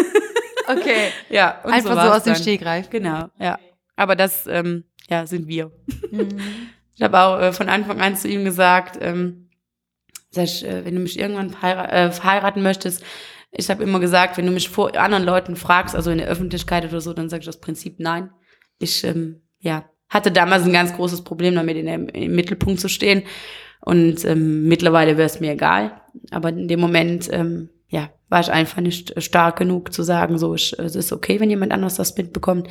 [0.66, 1.10] Okay.
[1.28, 1.60] ja.
[1.62, 2.88] einfach so, so aus dem Stegreif.
[2.88, 3.58] Genau, ja.
[3.96, 5.70] Aber das, ähm, ja, sind wir.
[6.10, 6.38] Mhm.
[6.96, 9.50] Ich habe auch äh, von Anfang an zu ihm gesagt, ähm,
[10.30, 13.02] sag ich, äh, wenn du mich irgendwann heirat, äh, verheiraten möchtest,
[13.56, 16.84] ich habe immer gesagt, wenn du mich vor anderen Leuten fragst, also in der Öffentlichkeit
[16.84, 18.30] oder so, dann sage ich das Prinzip nein.
[18.78, 22.88] Ich, ähm, ja, hatte damals ein ganz großes Problem damit, in der, im Mittelpunkt zu
[22.88, 23.22] stehen.
[23.80, 26.00] Und ähm, mittlerweile wäre es mir egal.
[26.30, 30.54] Aber in dem Moment, ähm, ja, war ich einfach nicht stark genug zu sagen, so,
[30.54, 32.68] ich, es ist okay, wenn jemand anders das mitbekommt.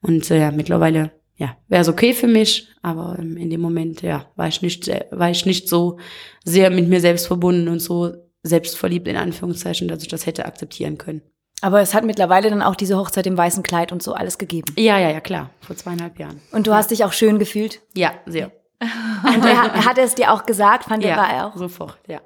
[0.00, 2.68] Und äh, ja, mittlerweile, ja, wäre es okay für mich.
[2.82, 5.98] Aber ähm, in dem Moment, ja, war ich nicht, war ich nicht so
[6.44, 8.12] sehr mit mir selbst verbunden und so
[8.42, 11.22] selbstverliebt in Anführungszeichen, dass ich das hätte akzeptieren können.
[11.62, 14.74] Aber es hat mittlerweile dann auch diese Hochzeit im weißen Kleid und so alles gegeben.
[14.76, 15.50] Ja, ja, ja, klar.
[15.60, 16.40] Vor zweieinhalb Jahren.
[16.52, 17.80] Und du hast dich auch schön gefühlt.
[17.94, 18.52] Ja, sehr.
[18.80, 22.20] Und er, er hat es dir auch gesagt, fand er war er auch sofort, ja.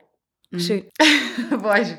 [0.57, 0.89] schön.
[1.63, 1.95] Boah, ich,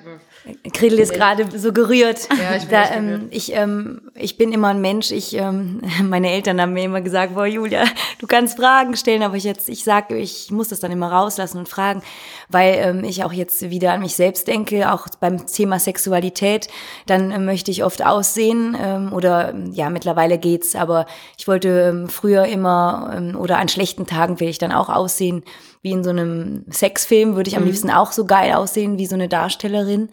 [0.73, 2.27] Grill ist gerade so gerührt.
[2.29, 3.23] Ja, ich bin da, ähm, gerührt.
[3.31, 5.11] ich, ähm, ich bin immer ein Mensch.
[5.11, 7.83] Ich, ähm, meine Eltern haben mir immer gesagt, boah, Julia,
[8.19, 11.59] du kannst Fragen stellen, aber ich jetzt, ich sage, ich muss das dann immer rauslassen
[11.59, 12.01] und fragen,
[12.47, 16.67] weil ähm, ich auch jetzt wieder an mich selbst denke, auch beim Thema Sexualität.
[17.05, 21.05] Dann ähm, möchte ich oft aussehen ähm, oder ja, mittlerweile geht's, aber
[21.37, 25.43] ich wollte ähm, früher immer ähm, oder an schlechten Tagen will ich dann auch aussehen
[25.81, 29.15] wie in so einem Sexfilm, würde ich am liebsten auch so geil aussehen wie so
[29.15, 30.09] eine Darstellerin,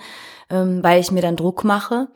[0.50, 2.08] ähm, weil ich mir dann Druck mache.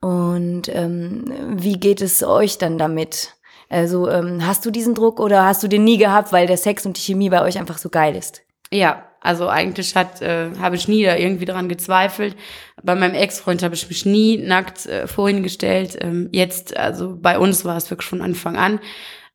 [0.00, 1.24] Und ähm,
[1.56, 3.34] wie geht es euch dann damit?
[3.68, 6.86] Also ähm, hast du diesen Druck oder hast du den nie gehabt, weil der Sex
[6.86, 8.42] und die Chemie bei euch einfach so geil ist?
[8.70, 12.36] Ja, also eigentlich hat äh, habe ich nie da irgendwie dran gezweifelt.
[12.82, 15.98] Bei meinem Ex-Freund habe ich mich nie nackt äh, vorhin gestellt.
[16.00, 18.78] Ähm, jetzt, also bei uns war es wirklich von Anfang an,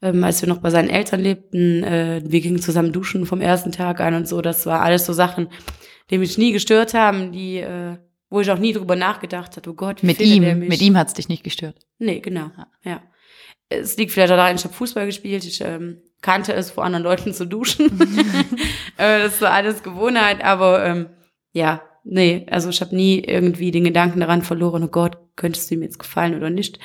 [0.01, 1.83] ähm, als wir noch bei seinen Eltern lebten.
[1.83, 4.41] Äh, wir gingen zusammen duschen vom ersten Tag an und so.
[4.41, 5.49] Das war alles so Sachen,
[6.09, 7.97] die mich nie gestört haben, die äh,
[8.31, 9.69] wo ich auch nie drüber nachgedacht habe.
[9.69, 10.69] Oh Gott, wie mit ihm, mich?
[10.69, 11.75] mit ihm hat's dich nicht gestört.
[11.99, 12.49] Nee, genau.
[12.83, 13.03] Ja.
[13.69, 17.33] Es liegt vielleicht daran, ich habe Fußball gespielt, ich ähm, kannte es, vor anderen Leuten
[17.33, 17.87] zu duschen.
[18.97, 21.09] äh, das war alles Gewohnheit, aber ähm,
[21.51, 25.75] ja, nee, also ich habe nie irgendwie den Gedanken daran verloren, oh Gott, könntest du
[25.75, 26.79] ihm jetzt gefallen oder nicht.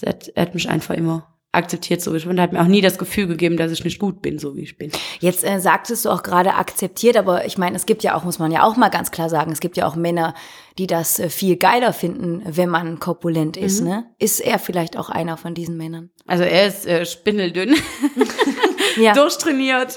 [0.00, 2.40] Er hat, er hat mich einfach immer akzeptiert, so wie ich bin.
[2.40, 4.78] Hat mir auch nie das Gefühl gegeben, dass ich nicht gut bin, so wie ich
[4.78, 4.90] bin.
[5.20, 8.38] Jetzt äh, sagtest du auch gerade akzeptiert, aber ich meine, es gibt ja auch, muss
[8.38, 10.34] man ja auch mal ganz klar sagen, es gibt ja auch Männer,
[10.78, 13.80] die das äh, viel geiler finden, wenn man korpulent ist.
[13.80, 13.88] Mhm.
[13.88, 14.04] Ne?
[14.18, 16.10] Ist er vielleicht auch einer von diesen Männern?
[16.26, 17.74] Also er ist äh, spindeldünn.
[18.96, 19.12] Ja.
[19.12, 19.96] durchtrainiert.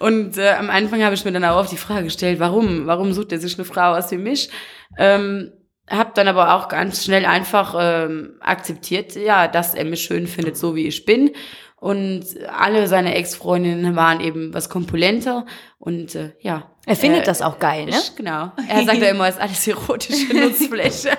[0.00, 2.86] Und äh, am Anfang habe ich mir dann auch auf die Frage gestellt, warum?
[2.86, 4.50] Warum sucht er sich eine Frau aus wie mich?
[4.98, 5.52] Ähm,
[5.90, 10.56] habe dann aber auch ganz schnell einfach ähm, akzeptiert, ja, dass er mich schön findet,
[10.56, 11.30] so wie ich bin.
[11.76, 15.46] Und alle seine Ex-Freundinnen waren eben was kompulenter.
[15.78, 16.70] Und äh, ja.
[16.84, 17.92] Er findet äh, das auch geil, ne?
[17.92, 18.52] Ich, genau.
[18.68, 21.10] Er sagt ja immer, es ist alles erotische Nutzfläche.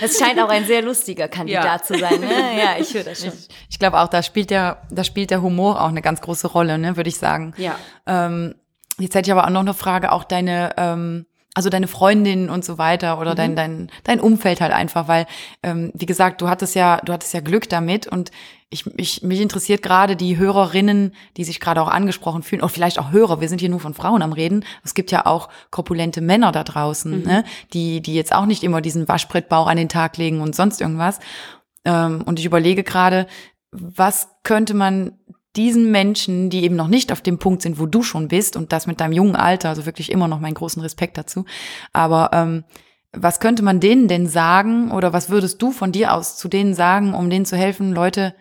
[0.00, 1.82] Das scheint auch ein sehr lustiger Kandidat Ja.
[1.82, 2.20] zu sein.
[2.20, 2.26] Ne?
[2.58, 3.32] Ja, ich höre das schon.
[3.70, 6.76] Ich glaube auch, da spielt der, da spielt der Humor auch eine ganz große Rolle,
[6.78, 7.54] ne, würde ich sagen.
[7.56, 7.76] ja.
[8.06, 8.54] Ähm,
[8.98, 12.66] jetzt hätte ich aber auch noch eine Frage, auch deine, ähm, also deine Freundin und
[12.66, 15.24] so weiter oder dein, dein, dein Umfeld halt einfach, weil,
[15.62, 18.30] ähm, wie gesagt, du hattest ja, du hattest ja Glück damit und
[18.68, 22.98] ich, ich, mich interessiert gerade die Hörerinnen, die sich gerade auch angesprochen fühlen, oder vielleicht
[22.98, 24.66] auch Hörer, wir sind hier nur von Frauen am Reden.
[24.84, 27.42] Es gibt ja auch korpulente Männer da draußen, ne,
[27.72, 31.20] die, die jetzt auch nicht immer diesen Waschbrettbauch an den Tag legen und sonst irgendwas.
[31.86, 33.26] Ähm, und ich überlege gerade,
[33.70, 35.12] was könnte man
[35.56, 38.72] diesen Menschen, die eben noch nicht auf dem Punkt sind, wo du schon bist und
[38.72, 41.44] das mit deinem jungen Alter, also wirklich immer noch meinen großen Respekt dazu.
[41.92, 42.64] Aber ähm,
[43.12, 46.74] was könnte man denen denn sagen oder was würdest du von dir aus zu denen
[46.74, 48.34] sagen, um denen zu helfen, Leute,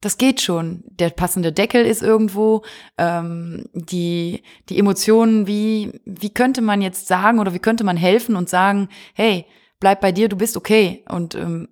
[0.00, 0.84] das geht schon.
[0.86, 2.62] Der passende Deckel ist irgendwo.
[2.98, 8.36] Ähm, die, die Emotionen, wie, wie könnte man jetzt sagen oder wie könnte man helfen
[8.36, 9.46] und sagen, hey,
[9.80, 11.04] bleib bei dir, du bist okay.
[11.08, 11.68] Und ähm,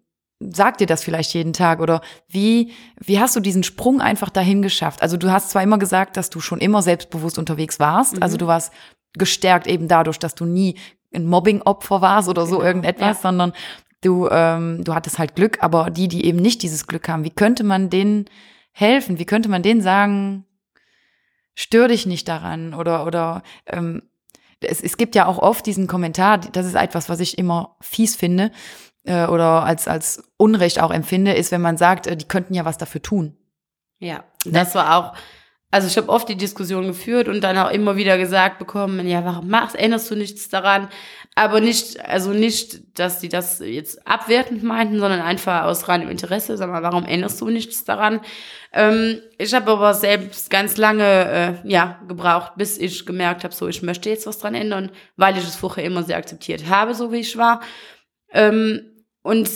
[0.52, 4.62] sag dir das vielleicht jeden Tag oder wie, wie hast du diesen Sprung einfach dahin
[4.62, 5.02] geschafft?
[5.02, 8.46] Also du hast zwar immer gesagt, dass du schon immer selbstbewusst unterwegs warst, also du
[8.46, 8.72] warst
[9.14, 10.76] gestärkt eben dadurch, dass du nie
[11.14, 13.22] ein Mobbing-Opfer warst oder so Genau, irgendetwas, ja.
[13.22, 13.52] sondern
[14.00, 17.30] du, ähm, du hattest halt Glück, aber die, die eben nicht dieses Glück haben, wie
[17.30, 18.26] könnte man denen
[18.72, 19.18] helfen?
[19.18, 20.46] Wie könnte man denen sagen,
[21.54, 24.02] stör dich nicht daran oder, oder ähm,
[24.60, 28.16] es, es gibt ja auch oft diesen Kommentar, das ist etwas, was ich immer fies
[28.16, 28.50] finde
[29.04, 32.64] äh, oder als, als Unrecht auch empfinde, ist, wenn man sagt, äh, die könnten ja
[32.64, 33.36] was dafür tun.
[33.98, 35.16] Ja, das war auch,
[35.70, 39.24] also ich habe oft die Diskussion geführt und dann auch immer wieder gesagt bekommen, ja,
[39.24, 40.88] warum machst, erinnerst du nichts daran?
[41.34, 46.58] Aber nicht, also nicht, dass die das jetzt abwertend meinten, sondern einfach aus reinem Interesse.
[46.58, 48.20] Sag mal, warum erinnerst du nichts daran?
[48.74, 53.66] Ähm, ich habe aber selbst ganz lange, äh, ja, gebraucht, bis ich gemerkt habe, so,
[53.66, 57.12] ich möchte jetzt was dran ändern, weil ich es vorher immer sehr akzeptiert habe, so
[57.12, 57.62] wie ich war.
[58.34, 58.91] Ähm,
[59.22, 59.50] und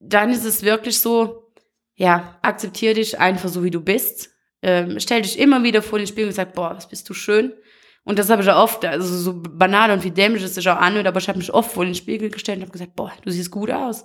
[0.00, 1.52] dann ist es wirklich so,
[1.96, 4.30] ja, akzeptier dich einfach so, wie du bist.
[4.62, 7.52] Ähm, stell dich immer wieder vor den Spiegel und sag, boah, was bist du schön.
[8.04, 10.76] Und das habe ich auch oft, also so banal und wie dämlich es sich auch
[10.76, 13.30] anhört, aber ich habe mich oft vor den Spiegel gestellt und habe gesagt, boah, du
[13.30, 14.04] siehst gut aus.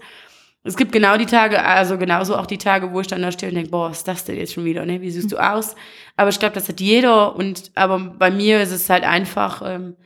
[0.64, 3.50] es gibt genau die Tage, also genauso auch die Tage, wo ich dann da stehe
[3.50, 5.02] und denke, boah, was ist das denn jetzt schon wieder, ne?
[5.02, 5.76] Wie siehst du aus?
[6.16, 9.98] Aber ich glaube, das hat jeder und aber bei mir ist es halt einfach, ähm,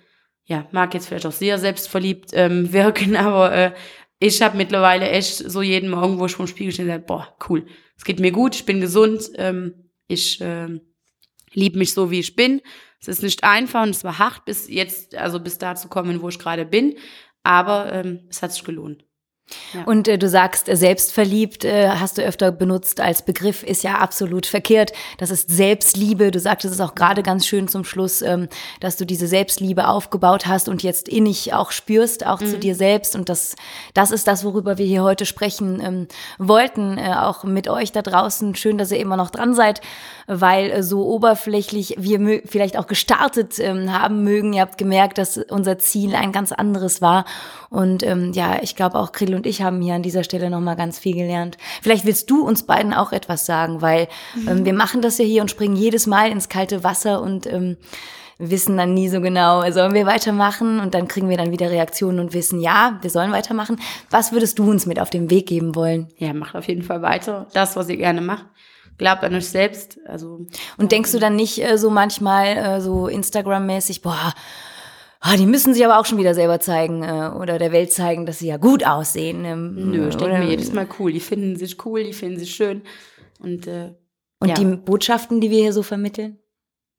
[0.45, 3.71] ja, mag jetzt vielleicht auch sehr selbstverliebt ähm, wirken, aber äh,
[4.23, 7.65] ich habe mittlerweile echt so jeden Morgen, wo ich vom Spiegel stehe, sage, boah, cool,
[7.97, 10.79] es geht mir gut, ich bin gesund, ähm, ich äh,
[11.51, 12.61] liebe mich so, wie ich bin.
[13.01, 16.21] Es ist nicht einfach und es war hart, bis jetzt, also bis da zu kommen,
[16.21, 16.95] wo ich gerade bin,
[17.43, 19.03] aber ähm, es hat sich gelohnt.
[19.73, 19.83] Ja.
[19.83, 23.95] Und äh, du sagst, äh, selbstverliebt äh, hast du öfter benutzt als Begriff, ist ja
[23.95, 24.93] absolut verkehrt.
[25.17, 26.31] Das ist Selbstliebe.
[26.31, 28.47] Du sagtest es auch gerade ganz schön zum Schluss, ähm,
[28.79, 32.45] dass du diese Selbstliebe aufgebaut hast und jetzt innig auch spürst, auch mhm.
[32.47, 33.15] zu dir selbst.
[33.15, 33.55] Und das,
[33.93, 38.01] das ist das, worüber wir hier heute sprechen ähm, wollten, äh, auch mit euch da
[38.01, 38.55] draußen.
[38.55, 39.81] Schön, dass ihr immer noch dran seid,
[40.27, 44.53] weil äh, so oberflächlich wir vielleicht auch gestartet ähm, haben mögen.
[44.53, 47.25] Ihr habt gemerkt, dass unser Ziel ein ganz anderes war.
[47.69, 50.75] Und ähm, ja, ich glaube auch Krill und ich haben hier an dieser Stelle nochmal
[50.75, 51.57] ganz viel gelernt.
[51.81, 54.07] Vielleicht willst du uns beiden auch etwas sagen, weil
[54.47, 57.77] ähm, wir machen das ja hier und springen jedes Mal ins kalte Wasser und ähm,
[58.37, 60.79] wissen dann nie so genau, sollen wir weitermachen?
[60.79, 63.79] Und dann kriegen wir dann wieder Reaktionen und wissen, ja, wir sollen weitermachen.
[64.09, 66.07] Was würdest du uns mit auf den Weg geben wollen?
[66.17, 67.47] Ja, macht auf jeden Fall weiter.
[67.53, 68.45] Das, was ihr gerne macht.
[68.97, 69.99] Glaubt an euch selbst.
[70.07, 70.45] Also,
[70.77, 74.33] und denkst du dann nicht äh, so manchmal äh, so Instagram-mäßig, boah,
[75.25, 78.25] oh, die müssen sich aber auch schon wieder selber zeigen äh, oder der Welt zeigen,
[78.25, 79.45] dass sie ja gut aussehen.
[79.45, 81.11] Ähm, Nö, ich denke mir jedes Mal cool.
[81.11, 82.81] Die finden sich cool, die finden sich schön.
[83.39, 83.93] Und, äh,
[84.39, 84.55] und ja.
[84.55, 86.39] die Botschaften, die wir hier so vermitteln?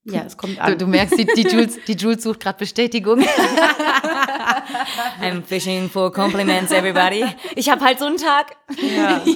[0.06, 0.72] Ja, es kommt an.
[0.72, 3.20] Du, du merkst, die, die, Jules, die Jules sucht gerade Bestätigung.
[5.20, 7.24] I'm fishing for compliments, everybody.
[7.56, 8.56] Ich habe halt so einen Tag.
[8.96, 9.22] Ja.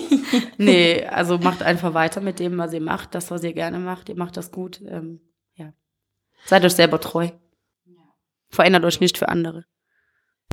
[0.59, 4.09] Nee, also macht einfach weiter mit dem, was ihr macht, das, was ihr gerne macht.
[4.09, 4.83] Ihr macht das gut.
[4.87, 5.21] Ähm,
[5.55, 5.73] ja.
[6.45, 7.29] Seid euch selber treu.
[8.51, 9.65] Verändert euch nicht für andere.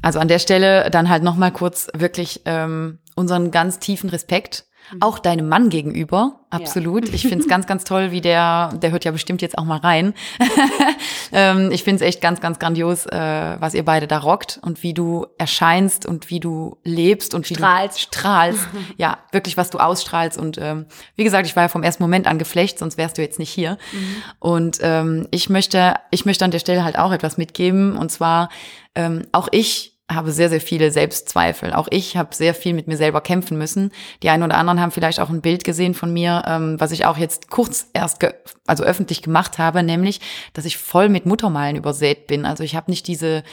[0.01, 4.64] Also an der Stelle dann halt nochmal kurz wirklich ähm, unseren ganz tiefen Respekt.
[4.99, 7.07] Auch deinem Mann gegenüber, absolut.
[7.07, 7.13] Ja.
[7.13, 9.77] Ich finde es ganz, ganz toll, wie der, der hört ja bestimmt jetzt auch mal
[9.77, 10.13] rein.
[11.31, 14.83] ähm, ich finde es echt ganz, ganz grandios, äh, was ihr beide da rockt und
[14.83, 17.97] wie du erscheinst und wie du lebst und wie strahlst.
[17.97, 18.67] du strahlst.
[18.97, 20.37] ja, wirklich, was du ausstrahlst.
[20.37, 23.21] Und ähm, wie gesagt, ich war ja vom ersten Moment an geflecht, sonst wärst du
[23.21, 23.77] jetzt nicht hier.
[23.91, 24.15] Mhm.
[24.39, 27.97] Und ähm, ich möchte, ich möchte an der Stelle halt auch etwas mitgeben.
[27.97, 28.49] Und zwar,
[28.93, 31.73] ähm, auch ich habe sehr, sehr viele Selbstzweifel.
[31.73, 33.91] Auch ich habe sehr viel mit mir selber kämpfen müssen.
[34.21, 37.05] Die einen oder anderen haben vielleicht auch ein Bild gesehen von mir, ähm, was ich
[37.05, 38.23] auch jetzt kurz erst,
[38.67, 40.21] also öffentlich gemacht habe, nämlich,
[40.53, 42.45] dass ich voll mit Muttermalen übersät bin.
[42.45, 43.43] Also ich habe nicht diese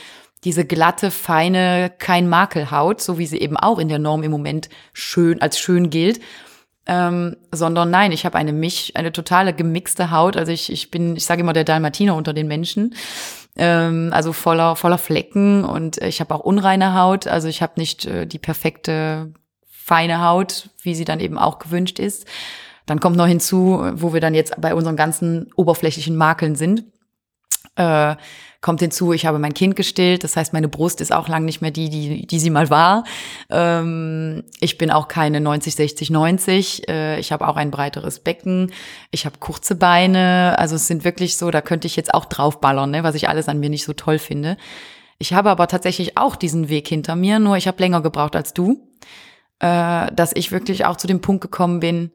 [0.45, 4.69] diese glatte, feine, kein Makelhaut, so wie sie eben auch in der Norm im Moment
[4.93, 6.21] schön als schön gilt.
[6.85, 10.37] Ähm, sondern nein, ich habe eine mich, eine totale gemixte Haut.
[10.37, 12.97] Also ich, ich bin, ich sage immer der Dalmatiner unter den Menschen
[13.57, 18.07] ähm, also voller, voller Flecken und ich habe auch unreine Haut, also ich habe nicht
[18.07, 19.33] äh, die perfekte
[19.67, 22.27] feine Haut, wie sie dann eben auch gewünscht ist.
[22.87, 26.85] Dann kommt noch hinzu, wo wir dann jetzt bei unseren ganzen oberflächlichen Makeln sind.
[27.77, 28.17] Äh,
[28.61, 31.63] kommt hinzu, ich habe mein Kind gestillt, das heißt, meine Brust ist auch lang nicht
[31.63, 33.05] mehr die, die, die sie mal war.
[33.51, 36.89] Ähm, ich bin auch keine 90, 60, 90.
[36.89, 38.73] Äh, ich habe auch ein breiteres Becken.
[39.11, 40.55] Ich habe kurze Beine.
[40.59, 43.49] Also es sind wirklich so, da könnte ich jetzt auch draufballern, ne, was ich alles
[43.49, 44.57] an mir nicht so toll finde.
[45.19, 48.55] Ich habe aber tatsächlich auch diesen Weg hinter mir, nur ich habe länger gebraucht als
[48.55, 48.89] du,
[49.59, 52.13] äh, dass ich wirklich auch zu dem Punkt gekommen bin,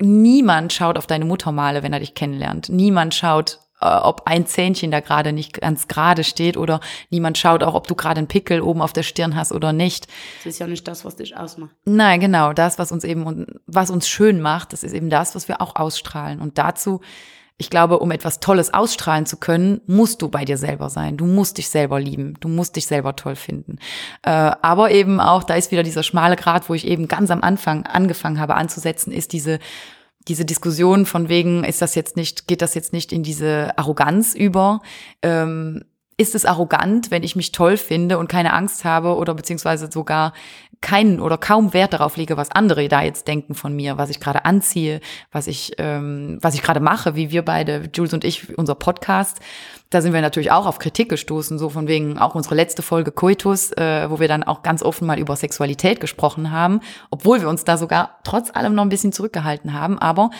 [0.00, 2.68] niemand schaut auf deine Muttermale, wenn er dich kennenlernt.
[2.68, 7.74] Niemand schaut ob ein Zähnchen da gerade nicht ganz gerade steht oder niemand schaut auch,
[7.74, 10.06] ob du gerade einen Pickel oben auf der Stirn hast oder nicht.
[10.44, 11.74] Das ist ja nicht das, was dich ausmacht.
[11.84, 15.48] Nein, genau, das, was uns eben, was uns schön macht, das ist eben das, was
[15.48, 16.40] wir auch ausstrahlen.
[16.40, 17.00] Und dazu,
[17.58, 21.16] ich glaube, um etwas Tolles ausstrahlen zu können, musst du bei dir selber sein.
[21.16, 22.34] Du musst dich selber lieben.
[22.40, 23.78] Du musst dich selber toll finden.
[24.22, 27.40] Äh, aber eben auch, da ist wieder dieser schmale Grad, wo ich eben ganz am
[27.40, 29.58] Anfang angefangen habe anzusetzen, ist diese
[30.28, 34.34] diese Diskussion von wegen, ist das jetzt nicht, geht das jetzt nicht in diese Arroganz
[34.34, 34.80] über?
[35.22, 35.84] Ähm,
[36.18, 40.32] ist es arrogant, wenn ich mich toll finde und keine Angst habe oder beziehungsweise sogar
[40.80, 44.20] keinen oder kaum Wert darauf lege, was andere da jetzt denken von mir, was ich
[44.20, 45.00] gerade anziehe,
[45.32, 49.40] was ich, ähm, was ich gerade mache, wie wir beide, Jules und ich, unser Podcast.
[49.90, 53.12] Da sind wir natürlich auch auf Kritik gestoßen, so von wegen auch unsere letzte Folge
[53.12, 57.48] Coitus, äh, wo wir dann auch ganz offen mal über Sexualität gesprochen haben, obwohl wir
[57.48, 60.30] uns da sogar trotz allem noch ein bisschen zurückgehalten haben, aber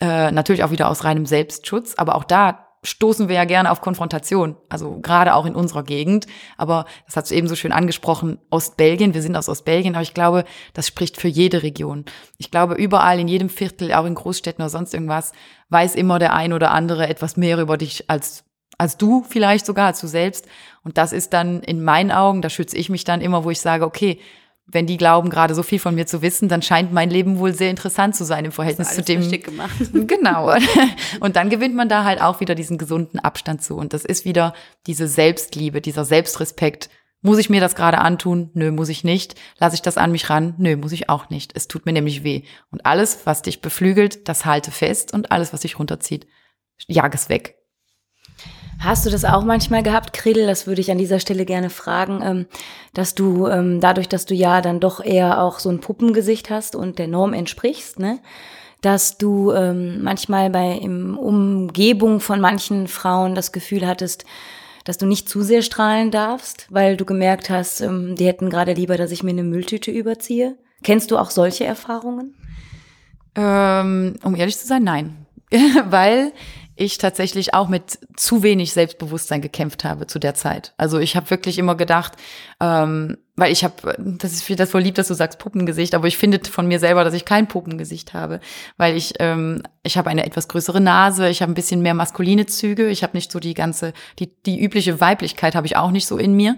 [0.00, 1.94] äh, natürlich auch wieder aus reinem Selbstschutz.
[1.96, 6.26] Aber auch da stoßen wir ja gerne auf Konfrontation, also gerade auch in unserer Gegend.
[6.56, 10.14] Aber das hat du eben so schön angesprochen, Ostbelgien, wir sind aus Ostbelgien, aber ich
[10.14, 12.04] glaube, das spricht für jede Region.
[12.38, 15.32] Ich glaube, überall in jedem Viertel, auch in Großstädten oder sonst irgendwas,
[15.70, 18.44] weiß immer der ein oder andere etwas mehr über dich als
[18.76, 20.48] als du vielleicht sogar, als du selbst.
[20.82, 23.60] Und das ist dann in meinen Augen, da schütze ich mich dann immer, wo ich
[23.60, 24.18] sage, okay,
[24.66, 27.52] wenn die glauben, gerade so viel von mir zu wissen, dann scheint mein Leben wohl
[27.52, 29.30] sehr interessant zu sein im Verhältnis zu dem.
[29.30, 29.74] Gemacht.
[29.92, 30.54] Genau.
[31.20, 33.76] Und dann gewinnt man da halt auch wieder diesen gesunden Abstand zu.
[33.76, 34.54] Und das ist wieder
[34.86, 36.88] diese Selbstliebe, dieser Selbstrespekt.
[37.20, 38.50] Muss ich mir das gerade antun?
[38.54, 39.34] Nö, muss ich nicht.
[39.58, 40.54] Lasse ich das an mich ran?
[40.58, 41.52] Nö, muss ich auch nicht.
[41.56, 42.42] Es tut mir nämlich weh.
[42.70, 45.12] Und alles, was dich beflügelt, das halte fest.
[45.12, 46.26] Und alles, was dich runterzieht,
[46.86, 47.56] jag es weg.
[48.78, 50.46] Hast du das auch manchmal gehabt, Kredel?
[50.46, 52.46] Das würde ich an dieser Stelle gerne fragen, ähm,
[52.92, 56.76] dass du ähm, dadurch, dass du ja dann doch eher auch so ein Puppengesicht hast
[56.76, 58.18] und der Norm entsprichst, ne?
[58.80, 64.26] dass du ähm, manchmal bei im Umgebung von manchen Frauen das Gefühl hattest,
[64.84, 68.98] dass du nicht zu sehr strahlen darfst, weil du gemerkt hast, die hätten gerade lieber,
[68.98, 70.58] dass ich mir eine Mülltüte überziehe.
[70.82, 72.34] Kennst du auch solche Erfahrungen?
[73.34, 75.24] Um ehrlich zu sein, nein.
[75.86, 76.32] weil
[76.76, 80.74] ich tatsächlich auch mit zu wenig Selbstbewusstsein gekämpft habe zu der Zeit.
[80.76, 82.14] Also ich habe wirklich immer gedacht,
[82.60, 86.16] ähm, weil ich habe, das ist das voll lieb, dass du sagst Puppengesicht, aber ich
[86.16, 88.40] finde von mir selber, dass ich kein Puppengesicht habe,
[88.76, 92.46] weil ich ähm, ich habe eine etwas größere Nase, ich habe ein bisschen mehr maskuline
[92.46, 96.06] Züge, ich habe nicht so die ganze die die übliche Weiblichkeit habe ich auch nicht
[96.06, 96.56] so in mir.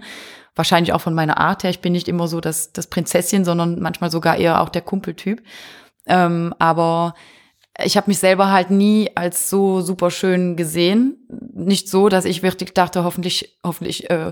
[0.55, 1.69] Wahrscheinlich auch von meiner Art her.
[1.69, 5.43] Ich bin nicht immer so das das Prinzesschen, sondern manchmal sogar eher auch der Kumpeltyp.
[6.07, 7.13] Ähm, aber
[7.83, 11.17] ich habe mich selber halt nie als so super schön gesehen.
[11.53, 14.31] Nicht so, dass ich wirklich dachte, hoffentlich, hoffentlich äh,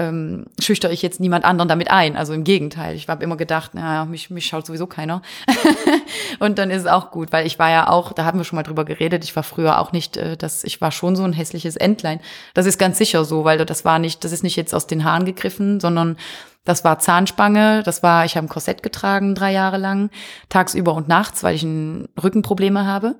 [0.00, 2.16] ähm, schüchter ich jetzt niemand anderen damit ein.
[2.16, 2.96] Also im Gegenteil.
[2.96, 5.20] Ich habe immer gedacht, naja, mich, mich schaut sowieso keiner.
[6.38, 8.56] und dann ist es auch gut, weil ich war ja auch, da haben wir schon
[8.56, 11.34] mal drüber geredet, ich war früher auch nicht, äh, das, ich war schon so ein
[11.34, 12.20] hässliches Entlein.
[12.54, 15.04] Das ist ganz sicher so, weil das war nicht, das ist nicht jetzt aus den
[15.04, 16.16] Haaren gegriffen, sondern
[16.64, 20.10] das war Zahnspange, das war, ich habe ein Korsett getragen drei Jahre lang,
[20.48, 23.16] tagsüber und nachts, weil ich ein Rückenprobleme habe.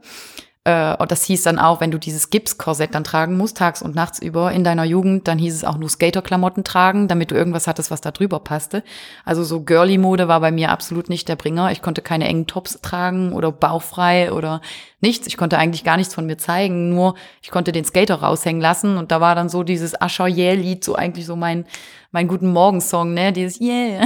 [0.64, 3.94] Äh, und das hieß dann auch, wenn du dieses Gipskorsett dann tragen musst, tags und
[3.94, 7.66] nachts über in deiner Jugend, dann hieß es auch nur Skaterklamotten tragen, damit du irgendwas
[7.66, 8.82] hattest, was da drüber passte.
[9.24, 11.72] Also so Girly-Mode war bei mir absolut nicht der Bringer.
[11.72, 14.60] Ich konnte keine engen Tops tragen oder bauchfrei oder
[15.00, 15.26] nichts.
[15.26, 18.98] Ich konnte eigentlich gar nichts von mir zeigen, nur ich konnte den Skater raushängen lassen
[18.98, 21.64] und da war dann so dieses Ascher Yeah-Lied, so eigentlich so mein,
[22.12, 24.04] mein guten Morgensong, ne, dieses Yeah.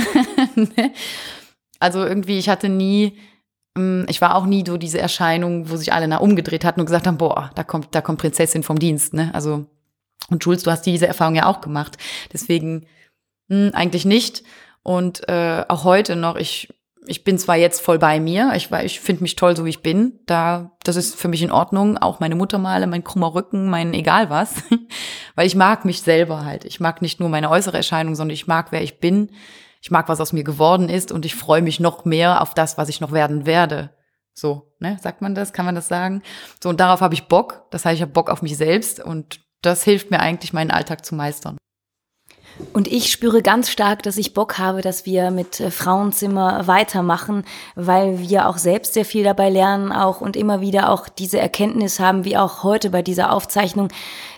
[1.81, 3.19] also irgendwie, ich hatte nie
[3.77, 7.07] ich war auch nie so diese Erscheinung, wo sich alle nach umgedreht hatten und gesagt
[7.07, 9.31] haben, boah, da kommt, da kommt Prinzessin vom Dienst, ne?
[9.35, 9.67] Also,
[10.31, 11.99] und Jules, du hast diese Erfahrung ja auch gemacht.
[12.33, 12.87] Deswegen
[13.49, 14.45] mh, mm, eigentlich nicht.
[14.83, 16.73] Und äh, auch heute noch, ich,
[17.07, 19.83] ich bin zwar jetzt voll bei mir, ich, ich finde mich toll, so wie ich
[19.83, 20.21] bin.
[20.27, 21.99] Da, das ist für mich in Ordnung.
[21.99, 24.63] Auch meine Muttermale, mein krummer Rücken, mein egal was.
[25.35, 26.65] Weil ich mag mich selber halt.
[26.65, 29.31] Ich mag nicht nur meine äußere Erscheinung, sondern ich mag, wer ich bin
[29.85, 32.79] ich mag, was aus mir geworden ist und ich freue mich noch mehr auf das,
[32.79, 33.91] was ich noch werden werde.
[34.33, 34.97] So, ne?
[34.99, 35.53] Sagt man das?
[35.53, 36.23] Kann man das sagen?
[36.63, 37.67] So, und darauf habe ich Bock.
[37.71, 41.05] Das heißt, ich habe Bock auf mich selbst und das hilft mir eigentlich, meinen Alltag
[41.05, 41.59] zu meistern.
[42.73, 47.45] Und ich spüre ganz stark, dass ich Bock habe, dass wir mit äh, Frauenzimmer weitermachen,
[47.75, 51.99] weil wir auch selbst sehr viel dabei lernen auch und immer wieder auch diese Erkenntnis
[51.99, 53.89] haben, wie auch heute bei dieser Aufzeichnung,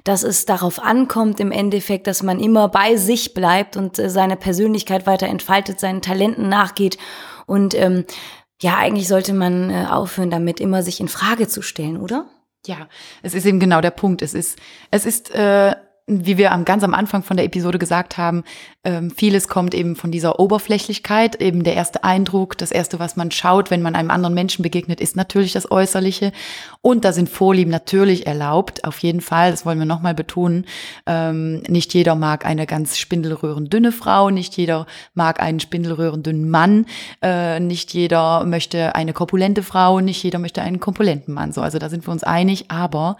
[0.04, 4.36] dass es darauf ankommt im Endeffekt, dass man immer bei sich bleibt und äh, seine
[4.36, 6.96] Persönlichkeit weiter entfaltet, seinen Talenten nachgeht
[7.46, 8.04] und ähm,
[8.62, 12.26] ja, eigentlich sollte man äh, aufhören, damit immer sich in Frage zu stellen, oder?
[12.66, 12.88] Ja,
[13.22, 14.22] es ist eben genau der Punkt.
[14.22, 14.58] Es ist,
[14.90, 15.76] es ist äh,
[16.06, 18.44] wie wir am, ganz am Anfang von der Episode gesagt haben,
[18.84, 21.40] ähm, vieles kommt eben von dieser Oberflächlichkeit.
[21.40, 25.00] Eben der erste Eindruck, das erste, was man schaut, wenn man einem anderen Menschen begegnet,
[25.00, 26.30] ist natürlich das Äußerliche.
[26.80, 29.50] Und da sind Vorlieben natürlich erlaubt, auf jeden Fall.
[29.50, 30.66] Das wollen wir nochmal betonen.
[31.06, 36.86] Ähm, nicht jeder mag eine ganz spindelröhrendünne Frau, nicht jeder mag einen spindelröhrendünnen Mann,
[37.20, 41.50] äh, nicht jeder möchte eine korpulente Frau, nicht jeder möchte einen korpulenten Mann.
[41.50, 42.70] So, also da sind wir uns einig.
[42.70, 43.16] Aber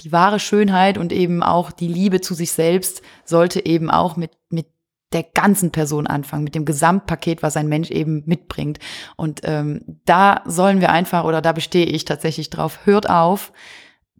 [0.00, 4.32] die wahre Schönheit und eben auch die Liebe zu sich selbst sollte eben auch mit,
[4.50, 4.66] mit
[5.12, 8.78] der ganzen Person anfangen, mit dem Gesamtpaket, was ein Mensch eben mitbringt.
[9.16, 13.52] Und ähm, da sollen wir einfach, oder da bestehe ich tatsächlich drauf, hört auf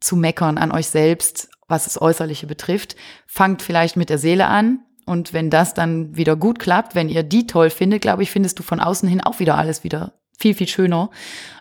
[0.00, 2.96] zu meckern an euch selbst, was das Äußerliche betrifft.
[3.26, 4.80] Fangt vielleicht mit der Seele an.
[5.04, 8.58] Und wenn das dann wieder gut klappt, wenn ihr die toll findet, glaube ich, findest
[8.58, 11.10] du von außen hin auch wieder alles wieder viel, viel schöner.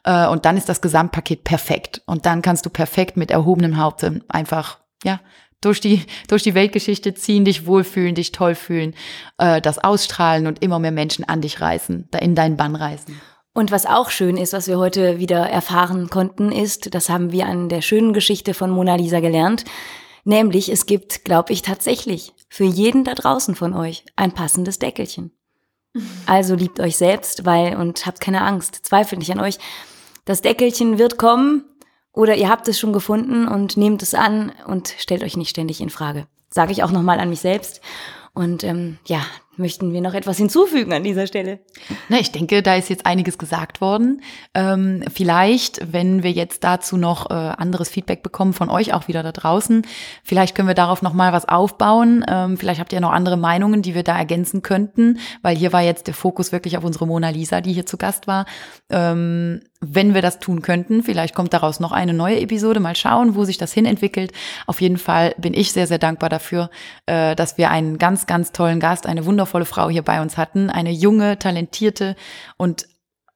[0.03, 2.01] Äh, und dann ist das Gesamtpaket perfekt.
[2.05, 5.19] Und dann kannst du perfekt mit erhobenem Haupte einfach, ja,
[5.61, 8.95] durch die, durch die Weltgeschichte ziehen, dich wohlfühlen, dich toll fühlen,
[9.37, 13.19] äh, das ausstrahlen und immer mehr Menschen an dich reißen, da in deinen Bann reißen.
[13.53, 17.45] Und was auch schön ist, was wir heute wieder erfahren konnten, ist, das haben wir
[17.45, 19.65] an der schönen Geschichte von Mona Lisa gelernt,
[20.23, 25.31] nämlich es gibt, glaube ich, tatsächlich für jeden da draußen von euch ein passendes Deckelchen.
[26.25, 29.57] Also liebt euch selbst, weil und habt keine Angst, zweifelt nicht an euch.
[30.25, 31.65] Das Deckelchen wird kommen
[32.13, 35.81] oder ihr habt es schon gefunden und nehmt es an und stellt euch nicht ständig
[35.81, 36.27] in Frage.
[36.49, 37.81] Sage ich auch nochmal an mich selbst.
[38.33, 39.21] Und ähm, ja,
[39.57, 41.59] Möchten wir noch etwas hinzufügen an dieser Stelle?
[42.07, 44.21] Na, ich denke, da ist jetzt einiges gesagt worden.
[44.53, 49.23] Ähm, vielleicht, wenn wir jetzt dazu noch äh, anderes Feedback bekommen von euch auch wieder
[49.23, 49.85] da draußen,
[50.23, 52.23] vielleicht können wir darauf noch mal was aufbauen.
[52.29, 55.81] Ähm, vielleicht habt ihr noch andere Meinungen, die wir da ergänzen könnten, weil hier war
[55.81, 58.45] jetzt der Fokus wirklich auf unsere Mona Lisa, die hier zu Gast war.
[58.89, 61.01] Ähm, wenn wir das tun könnten.
[61.01, 62.79] Vielleicht kommt daraus noch eine neue Episode.
[62.79, 64.31] Mal schauen, wo sich das hin entwickelt.
[64.67, 66.69] Auf jeden Fall bin ich sehr, sehr dankbar dafür,
[67.07, 70.69] äh, dass wir einen ganz, ganz tollen Gast, eine wundervolle Frau hier bei uns hatten.
[70.69, 72.15] Eine junge, talentierte
[72.57, 72.87] und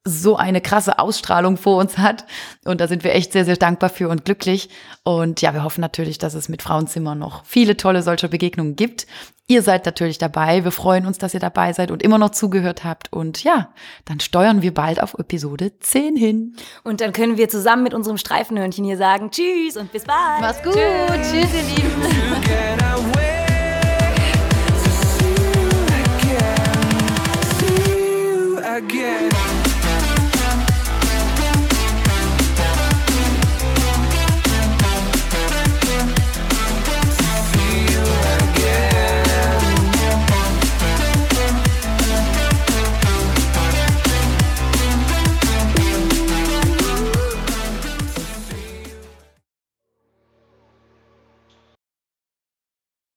[0.08, 2.26] so eine krasse Ausstrahlung vor uns hat.
[2.64, 4.70] Und da sind wir echt sehr, sehr dankbar für und glücklich.
[5.04, 9.08] Und ja, wir hoffen natürlich, dass es mit Frauenzimmer noch viele tolle solcher Begegnungen gibt.
[9.48, 10.64] Ihr seid natürlich dabei.
[10.64, 13.12] Wir freuen uns, dass ihr dabei seid und immer noch zugehört habt.
[13.12, 13.70] Und ja,
[14.06, 16.56] dann steuern wir bald auf Episode 10 hin.
[16.84, 20.42] Und dann können wir zusammen mit unserem Streifenhörnchen hier sagen Tschüss und bis bald.
[20.42, 20.76] Mach's gut.
[20.76, 23.35] Tschüss, Tschüss ihr Lieben.
[28.76, 29.45] again.